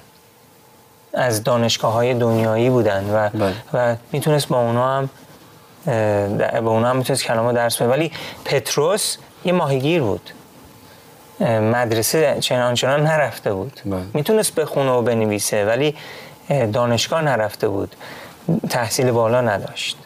از 1.13 1.43
دانشگاه 1.43 1.93
های 1.93 2.13
دنیایی 2.13 2.69
بودن 2.69 3.09
و, 3.13 3.29
بله. 3.29 3.53
و 3.73 3.95
می‌تونست 4.11 4.47
با 4.47 4.59
اونا 4.59 4.97
هم 4.97 5.09
با 6.61 6.71
اونا 6.71 6.89
هم 6.89 6.97
می‌تونست 6.97 7.23
کلامو 7.23 7.53
درس 7.53 7.81
بده. 7.81 7.91
ولی 7.91 8.11
پتروس 8.45 9.17
یه 9.45 9.51
ماهیگیر 9.51 10.01
بود. 10.01 10.29
مدرسه 11.39 12.37
چنان 12.39 12.73
چنان 12.73 13.03
نرفته 13.03 13.53
بود. 13.53 13.79
بله. 13.85 14.01
می‌تونست 14.13 14.55
بخونه 14.55 14.91
و 14.91 15.01
بنویسه 15.01 15.65
ولی 15.65 15.95
دانشگاه 16.73 17.21
نرفته 17.21 17.67
بود. 17.67 17.95
تحصیل 18.69 19.11
بالا 19.11 19.41
نداشت. 19.41 19.97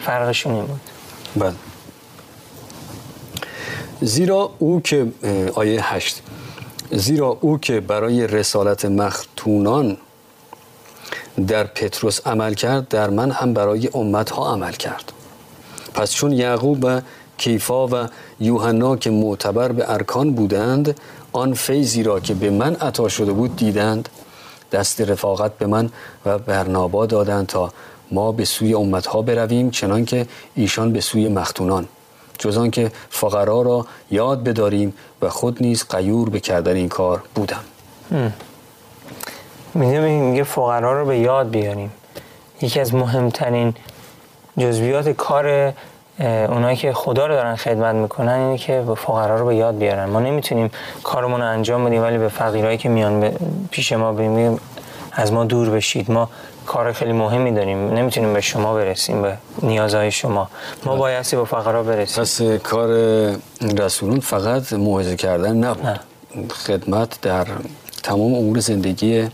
فرقشون 0.00 0.54
این 0.54 0.66
بود. 0.66 0.80
بله. 1.36 1.52
زیرا 4.00 4.50
او 4.58 4.80
که 4.80 5.06
آیه 5.54 5.94
هشت. 5.94 6.22
زیرا 6.90 7.38
او 7.40 7.58
که 7.58 7.80
برای 7.80 8.26
رسالت 8.26 8.84
مختونان 8.84 9.96
در 11.46 11.64
پتروس 11.64 12.26
عمل 12.26 12.54
کرد 12.54 12.88
در 12.88 13.10
من 13.10 13.30
هم 13.30 13.54
برای 13.54 13.90
امت 13.94 14.30
ها 14.30 14.52
عمل 14.52 14.72
کرد. 14.72 15.12
پس 15.94 16.12
چون 16.12 16.32
یعقوب 16.32 16.84
و 16.84 17.00
کیفا 17.38 17.86
و 17.86 18.08
یوحنا 18.40 18.96
که 18.96 19.10
معتبر 19.10 19.72
به 19.72 19.92
ارکان 19.92 20.32
بودند 20.32 21.00
آن 21.32 21.54
فیضی 21.54 22.02
را 22.02 22.20
که 22.20 22.34
به 22.34 22.50
من 22.50 22.74
عطا 22.74 23.08
شده 23.08 23.32
بود 23.32 23.56
دیدند. 23.56 24.08
دست 24.72 25.00
رفاقت 25.00 25.58
به 25.58 25.66
من 25.66 25.90
و 26.26 26.38
برنابا 26.38 27.06
دادند 27.06 27.46
تا 27.46 27.72
ما 28.10 28.32
به 28.32 28.44
سوی 28.44 28.74
امتها 28.74 29.22
برویم 29.22 29.70
چنان 29.70 30.04
که 30.04 30.26
ایشان 30.54 30.92
به 30.92 31.00
سوی 31.00 31.28
مختونان. 31.28 31.88
جز 32.38 32.70
که 32.70 32.92
فقرا 33.10 33.62
را 33.62 33.86
یاد 34.10 34.44
بداریم 34.44 34.94
و 35.22 35.28
خود 35.28 35.62
نیز 35.62 35.84
قیور 35.88 36.30
به 36.30 36.40
کردن 36.40 36.76
این 36.76 36.88
کار 36.88 37.22
بودم. 37.34 37.64
میگه 39.74 40.42
فقرا 40.44 41.00
رو 41.00 41.06
به 41.06 41.18
یاد 41.18 41.50
بیاریم. 41.50 41.92
یکی 42.62 42.80
از 42.80 42.94
مهمترین 42.94 43.74
جزویات 44.58 45.08
کار 45.08 45.72
اونایی 46.20 46.76
که 46.76 46.92
خدا 46.92 47.26
رو 47.26 47.34
دارن 47.34 47.56
خدمت 47.56 47.94
می‌کنن 47.94 48.32
اینه 48.32 48.58
که 48.58 48.84
به 48.86 48.94
فقرا 48.94 49.38
رو 49.38 49.46
به 49.46 49.56
یاد 49.56 49.78
بیارن. 49.78 50.04
ما 50.04 50.20
نمی‌تونیم 50.20 50.70
کارمون 51.02 51.40
رو 51.40 51.46
انجام 51.46 51.84
بدیم 51.84 52.02
ولی 52.02 52.18
به 52.18 52.28
فقیرایی 52.28 52.78
که 52.78 52.88
میان 52.88 53.32
پیش 53.70 53.92
ما 53.92 54.12
بیم 54.12 54.60
از 55.12 55.32
ما 55.32 55.44
دور 55.44 55.70
بشید. 55.70 56.10
ما 56.10 56.28
کار 56.66 56.92
خیلی 56.92 57.12
مهمی 57.12 57.52
داریم. 57.52 57.90
نمی‌تونیم 57.90 58.32
به 58.32 58.40
شما 58.40 58.74
برسیم 58.74 59.22
به 59.22 59.36
نیازهای 59.62 60.10
شما. 60.10 60.48
ما 60.84 60.96
بایستی 60.96 61.36
به 61.36 61.44
فقرا 61.44 61.82
برسیم. 61.82 62.22
پس 62.22 62.42
کار 62.42 62.88
رسولون 63.78 64.20
فقط 64.20 64.72
موعظه 64.72 65.16
کردن 65.16 65.56
نبود. 65.56 66.00
خدمت 66.66 67.20
در 67.20 67.46
تمام 68.02 68.34
امور 68.34 68.58
زندگی 68.58 69.28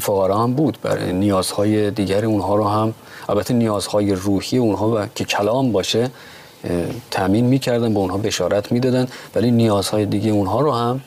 فقرا 0.00 0.38
هم 0.38 0.54
بود. 0.54 0.78
برای 0.82 1.12
نیازهای 1.12 1.90
دیگر 1.90 2.24
اونها 2.24 2.56
رو 2.56 2.64
هم 2.68 2.94
البته 3.28 3.54
نیازهای 3.54 4.12
روحی 4.12 4.58
اونها 4.58 4.90
و 4.90 5.06
که 5.14 5.24
کلام 5.24 5.72
باشه 5.72 6.10
تامین 7.10 7.44
می‌کردن 7.44 7.94
به 7.94 8.00
اونها 8.00 8.18
بشارت 8.18 8.72
می‌دادن. 8.72 9.08
ولی 9.34 9.50
نیازهای 9.50 10.06
دیگه 10.06 10.30
اونها 10.30 10.60
رو 10.60 10.72
هم 10.72 11.00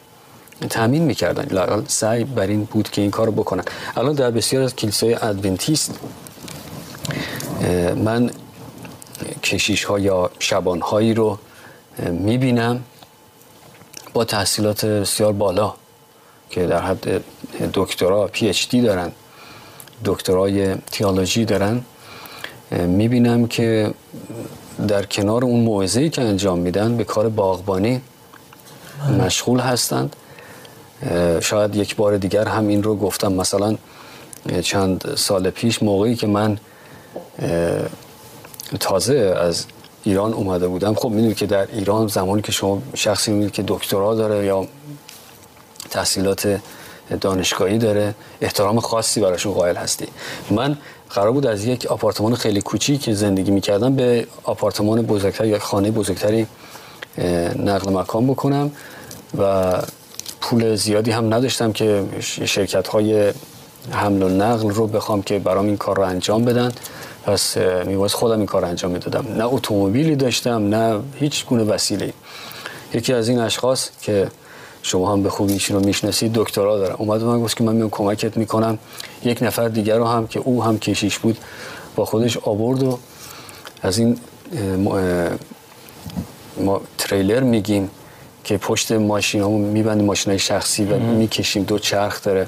تامین 0.69 1.03
می‌کردن. 1.03 1.47
لاقل 1.51 1.81
سعی 1.87 2.23
بر 2.23 2.47
این 2.47 2.63
بود 2.63 2.89
که 2.89 3.01
این 3.01 3.11
کار 3.11 3.25
رو 3.25 3.31
بکنن. 3.31 3.63
الان 3.97 4.15
در 4.15 4.31
بسیار 4.31 4.63
از 4.63 4.75
کلیسای 4.75 5.13
ادونتیست 5.13 5.99
من 7.95 8.31
کشیش 9.43 9.83
ها 9.83 9.99
یا 9.99 10.31
شبان 10.39 10.81
هایی 10.81 11.13
رو 11.13 11.37
می‌بینم. 12.11 12.83
با 14.13 14.25
تحصیلات 14.25 14.85
بسیار 14.85 15.33
بالا. 15.33 15.73
که 16.51 16.67
در 16.67 16.81
حد 16.81 17.23
دکترا 17.73 18.27
پی 18.27 18.49
اچ 18.49 18.69
دی 18.69 18.81
دارن 18.81 19.11
دکترای 20.05 20.75
تیالوجی 20.75 21.45
دارن. 21.45 21.81
می‌بینم 22.71 23.47
که 23.47 23.93
در 24.87 25.05
کنار 25.05 25.45
اون 25.45 25.59
موعظه‌ای 25.59 26.09
که 26.09 26.21
انجام 26.21 26.59
میدن 26.59 26.97
به 26.97 27.03
کار 27.03 27.29
باغبانی 27.29 28.01
مشغول 29.19 29.59
هستند. 29.59 30.15
شاید 31.41 31.75
یک 31.75 31.95
بار 31.95 32.17
دیگر 32.17 32.47
هم 32.47 32.67
این 32.67 32.83
رو 32.83 32.95
گفتم. 32.95 33.33
مثلا 33.33 33.75
چند 34.61 35.15
سال 35.15 35.49
پیش 35.49 35.83
موقعی 35.83 36.15
که 36.15 36.27
من 36.27 36.57
تازه 38.79 39.35
از 39.37 39.65
ایران 40.03 40.33
اومده 40.33 40.67
بودم. 40.67 40.93
خب 40.93 41.09
می‌دونید 41.09 41.37
که 41.37 41.45
در 41.45 41.67
ایران 41.73 42.07
زمانی 42.07 42.41
که 42.41 42.51
شما 42.51 42.81
شخصی 42.93 43.31
می‌دونید 43.31 43.53
که 43.53 43.63
دکترا 43.67 44.15
داره 44.15 44.45
یا 44.45 44.67
تحصیلات 45.91 46.59
دانشگاهی 47.21 47.77
داره. 47.77 48.15
احترام 48.41 48.79
خاصی 48.79 49.21
براشون 49.21 49.53
قائل 49.53 49.75
هستی. 49.75 50.07
من 50.51 50.77
قرار 51.09 51.31
بود 51.31 51.45
از 51.45 51.65
یک 51.65 51.85
آپارتمان 51.85 52.35
خیلی 52.35 52.61
کوچیک 52.61 53.01
که 53.01 53.13
زندگی 53.13 53.51
می‌کردم 53.51 53.95
به 53.95 54.27
آپارتمان 54.43 55.01
بزرگتر 55.01 55.45
یا 55.45 55.59
خانه 55.59 55.91
بزرگتری 55.91 56.47
نقل 57.55 57.93
مکان 57.93 58.27
بکنم 58.27 58.71
و 59.37 59.73
پول 60.41 60.75
زیادی 60.75 61.11
هم 61.11 61.33
نداشتم 61.33 61.71
که 61.71 62.03
شرکت 62.45 62.87
های 62.87 63.33
حمل 63.91 64.23
و 64.23 64.29
نقل 64.29 64.69
رو 64.69 64.87
بخوام 64.87 65.21
که 65.21 65.39
برام 65.39 65.65
این 65.65 65.77
کار 65.77 65.97
رو 65.97 66.03
انجام 66.03 66.45
بدن. 66.45 66.71
پس 67.25 67.57
میواز 67.85 68.13
خودم 68.13 68.37
این 68.37 68.45
کار 68.45 68.61
رو 68.61 68.67
انجام 68.67 68.91
می‌دادم. 68.91 69.25
نه 69.37 69.45
اتومبیلی 69.45 70.15
داشتم 70.15 70.75
نه 70.75 70.99
هیچ 71.15 71.45
گونه 71.45 71.63
وسیله 71.63 72.13
یکی 72.93 73.13
از 73.13 73.29
این 73.29 73.39
اشخاص 73.39 73.89
که 74.01 74.27
شما 74.83 75.13
هم 75.13 75.23
به 75.23 75.29
خوبی 75.29 75.53
ایشون 75.53 75.77
رو 75.77 75.85
می‌شناسید. 75.85 76.33
دکترا 76.33 76.77
دارم 76.77 76.95
اومد 76.99 77.23
من 77.23 77.39
گفت 77.43 77.57
که 77.57 77.63
من 77.63 77.75
میام 77.75 77.89
کمکت 77.89 78.37
می‌کنم. 78.37 78.77
یک 79.23 79.43
نفر 79.43 79.67
دیگر 79.67 79.97
رو 79.97 80.05
هم 80.05 80.27
که 80.27 80.39
او 80.39 80.63
هم 80.63 80.79
کشیش 80.79 81.19
بود 81.19 81.37
با 81.95 82.05
خودش 82.05 82.37
آورد 82.37 82.83
و 82.83 82.99
از 83.81 83.97
این 83.97 84.17
ما 86.57 86.81
تریلر 86.97 87.43
میگیم 87.43 87.89
که 88.43 88.57
پشت 88.57 88.91
ماشین 88.91 89.41
همون 89.41 89.61
میبندیم 89.61 90.05
ماشین 90.05 90.31
های 90.31 90.39
شخصی 90.39 90.85
و 90.85 90.97
می‌کشیم. 90.97 91.63
دو 91.63 91.79
چرخ 91.79 92.23
داره. 92.23 92.47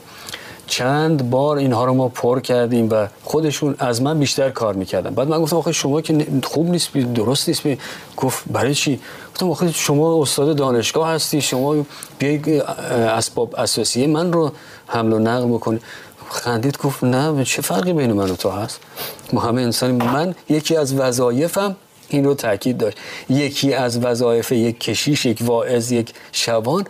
چند 0.67 1.29
بار 1.29 1.57
اینها 1.57 1.85
رو 1.85 1.93
ما 1.93 2.09
پر 2.09 2.39
کردیم 2.39 2.89
و 2.91 3.07
خودشون 3.23 3.75
از 3.79 4.01
من 4.01 4.19
بیشتر 4.19 4.49
کار 4.49 4.73
می‌کردن. 4.73 5.13
بعد 5.13 5.27
من 5.27 5.41
گفتم 5.41 5.57
آخه 5.57 5.71
شما 5.71 6.01
که 6.01 6.27
خوب 6.43 6.69
نیست 6.69 6.93
درست 6.93 7.47
نیست. 7.49 7.81
گفت 8.17 8.43
برای 8.51 8.75
چی؟ 8.75 8.99
گفتم 9.33 9.51
آخه 9.51 9.71
شما 9.71 10.21
استاد 10.21 10.55
دانشگاه 10.55 11.09
هستی 11.09 11.41
شما 11.41 11.85
بیای 12.17 12.59
اسباب 12.59 13.55
اساسی 13.57 14.07
من 14.07 14.33
رو 14.33 14.51
حمل 14.87 15.13
و 15.13 15.19
نقل 15.19 15.47
بکنی. 15.47 15.79
خندید 16.29 16.77
گفت 16.77 17.03
نه 17.03 17.43
چه 17.43 17.61
فرقی 17.61 17.93
بین 17.93 18.11
من 18.11 18.29
و 18.31 18.35
تو 18.35 18.49
هست؟ 18.49 18.79
ما 19.33 19.41
همه 19.41 19.61
انسان 19.61 19.91
من 19.91 20.35
یکی 20.49 20.75
از 20.75 20.93
وظایفم 20.93 21.75
این 22.09 22.25
رو 22.25 22.33
تاکید 22.33 22.77
داشت. 22.77 22.97
یکی 23.29 23.73
از 23.73 23.99
وظایف 23.99 24.51
یک 24.51 24.79
کشیش 24.79 25.25
یک 25.25 25.39
واعظ 25.41 25.91
یک 25.91 26.13
شبان 26.31 26.85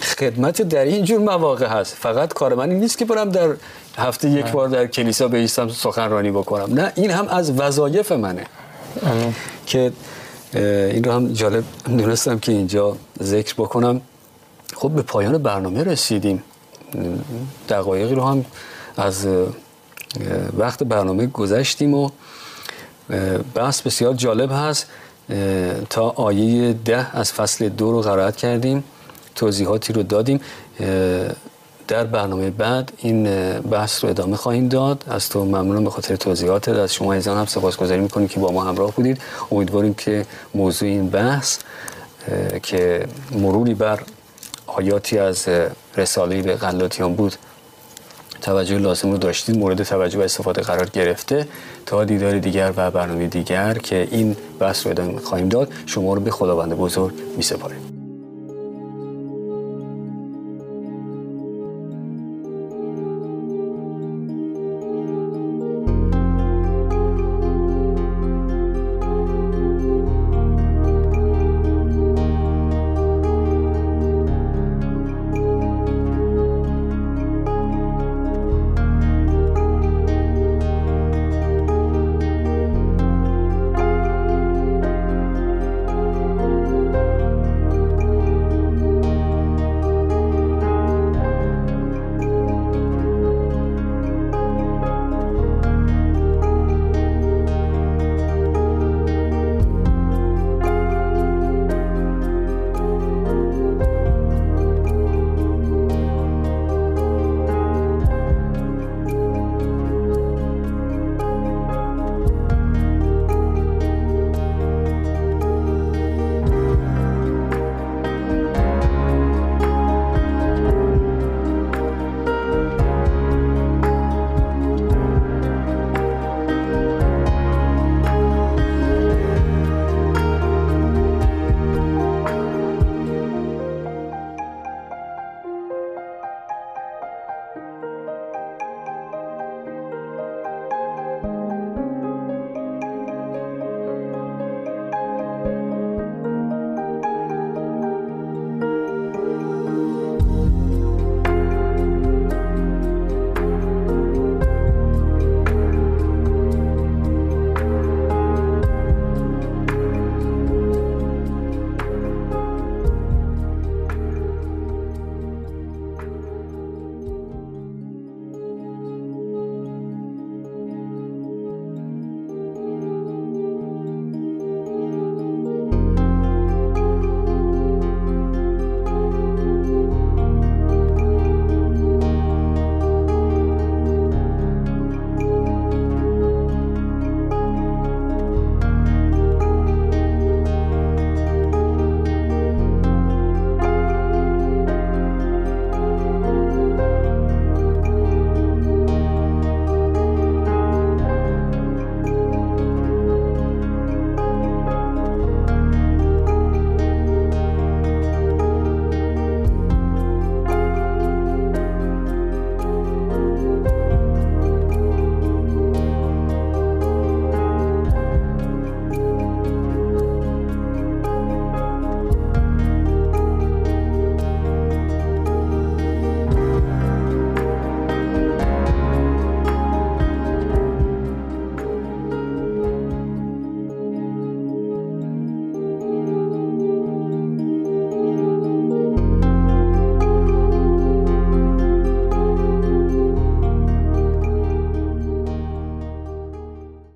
خدمت 0.00 0.62
در 0.62 0.84
این 0.84 1.04
جور 1.04 1.18
مواقع 1.18 1.66
هست. 1.66 1.94
فقط 1.94 2.32
کار 2.32 2.54
من 2.54 2.70
این 2.70 2.80
نیست 2.80 2.98
که 2.98 3.04
برم 3.04 3.30
در 3.30 3.54
هفته 3.96 4.30
یک 4.30 4.46
بار 4.46 4.68
در 4.68 4.86
کلیسا 4.86 5.28
بیستم 5.28 5.68
سخنرانی 5.68 6.30
بکنم. 6.30 6.74
نه 6.74 6.92
این 6.94 7.10
هم 7.10 7.28
از 7.28 7.50
وظایف 7.50 8.12
منه. 8.12 8.46
که 9.66 9.92
این 10.54 11.04
رو 11.04 11.12
هم 11.12 11.32
جالب 11.32 11.64
دونستم 11.84 12.38
که 12.38 12.52
اینجا 12.52 12.96
ذکر 13.22 13.54
بکنم. 13.54 14.00
خب 14.76 14.90
به 14.90 15.02
پایان 15.02 15.38
برنامه 15.38 15.84
رسیدیم. 15.84 16.42
دقایقی 17.68 18.14
رو 18.14 18.24
هم 18.24 18.44
از 18.96 19.26
وقت 20.56 20.82
برنامه 20.82 21.26
گذشتیم 21.26 21.94
و 21.94 22.10
بحث 23.54 23.82
بسیار 23.82 24.14
جالب 24.14 24.50
هست. 24.52 24.86
تا 25.90 26.08
آیه 26.08 26.72
ده 26.72 27.16
از 27.16 27.32
فصل 27.32 27.68
دو 27.68 27.92
رو 27.92 28.00
قرائت 28.00 28.36
کردیم. 28.36 28.84
توضیحاتی 29.34 29.92
رو 29.92 30.02
دادیم. 30.02 30.40
در 31.88 32.04
برنامه 32.04 32.50
بعد 32.50 32.92
این 32.98 33.24
بحث 33.60 34.04
رو 34.04 34.10
ادامه 34.10 34.36
خواهیم 34.36 34.68
داد. 34.68 35.04
از 35.08 35.28
تو 35.28 35.44
ممنونم 35.44 35.84
به 35.84 35.90
خاطر 35.90 36.16
توضیحات 36.16 36.68
از 36.68 36.94
شما 36.94 37.12
ایزان 37.12 37.38
هم 37.38 37.46
سپاسگزاری 37.46 38.00
می‌کنیم 38.00 38.28
که 38.28 38.40
با 38.40 38.52
ما 38.52 38.64
همراه 38.64 38.92
بودید. 38.92 39.20
امیدواریم 39.50 39.94
که 39.94 40.26
موضوع 40.54 40.88
این 40.88 41.08
بحث 41.08 41.58
که 42.62 43.06
مروری 43.32 43.74
بر 43.74 44.00
آیاتی 44.66 45.18
از 45.18 45.48
رساله 45.96 46.42
به 46.42 46.54
غلاطیان 46.56 47.14
بود 47.14 47.34
توجه 48.42 48.78
لازم 48.78 49.10
رو 49.10 49.18
داشتید 49.18 49.58
مورد 49.58 49.82
توجه 49.82 50.18
و 50.18 50.22
استفاده 50.22 50.62
قرار 50.62 50.88
گرفته. 50.88 51.46
تا 51.86 52.04
دیدار 52.04 52.38
دیگر 52.38 52.72
و 52.76 52.90
برنامه 52.90 53.26
دیگر 53.26 53.74
که 53.74 54.08
این 54.10 54.36
بحث 54.58 54.86
رو 54.86 54.90
ادامه 54.90 55.20
خواهیم 55.20 55.48
داد 55.48 55.72
شما 55.86 56.14
رو 56.14 56.20
به 56.20 56.30
خداوند 56.30 56.72
بزرگ 56.74 57.14
می 57.36 57.42
سپاریم 57.42 57.99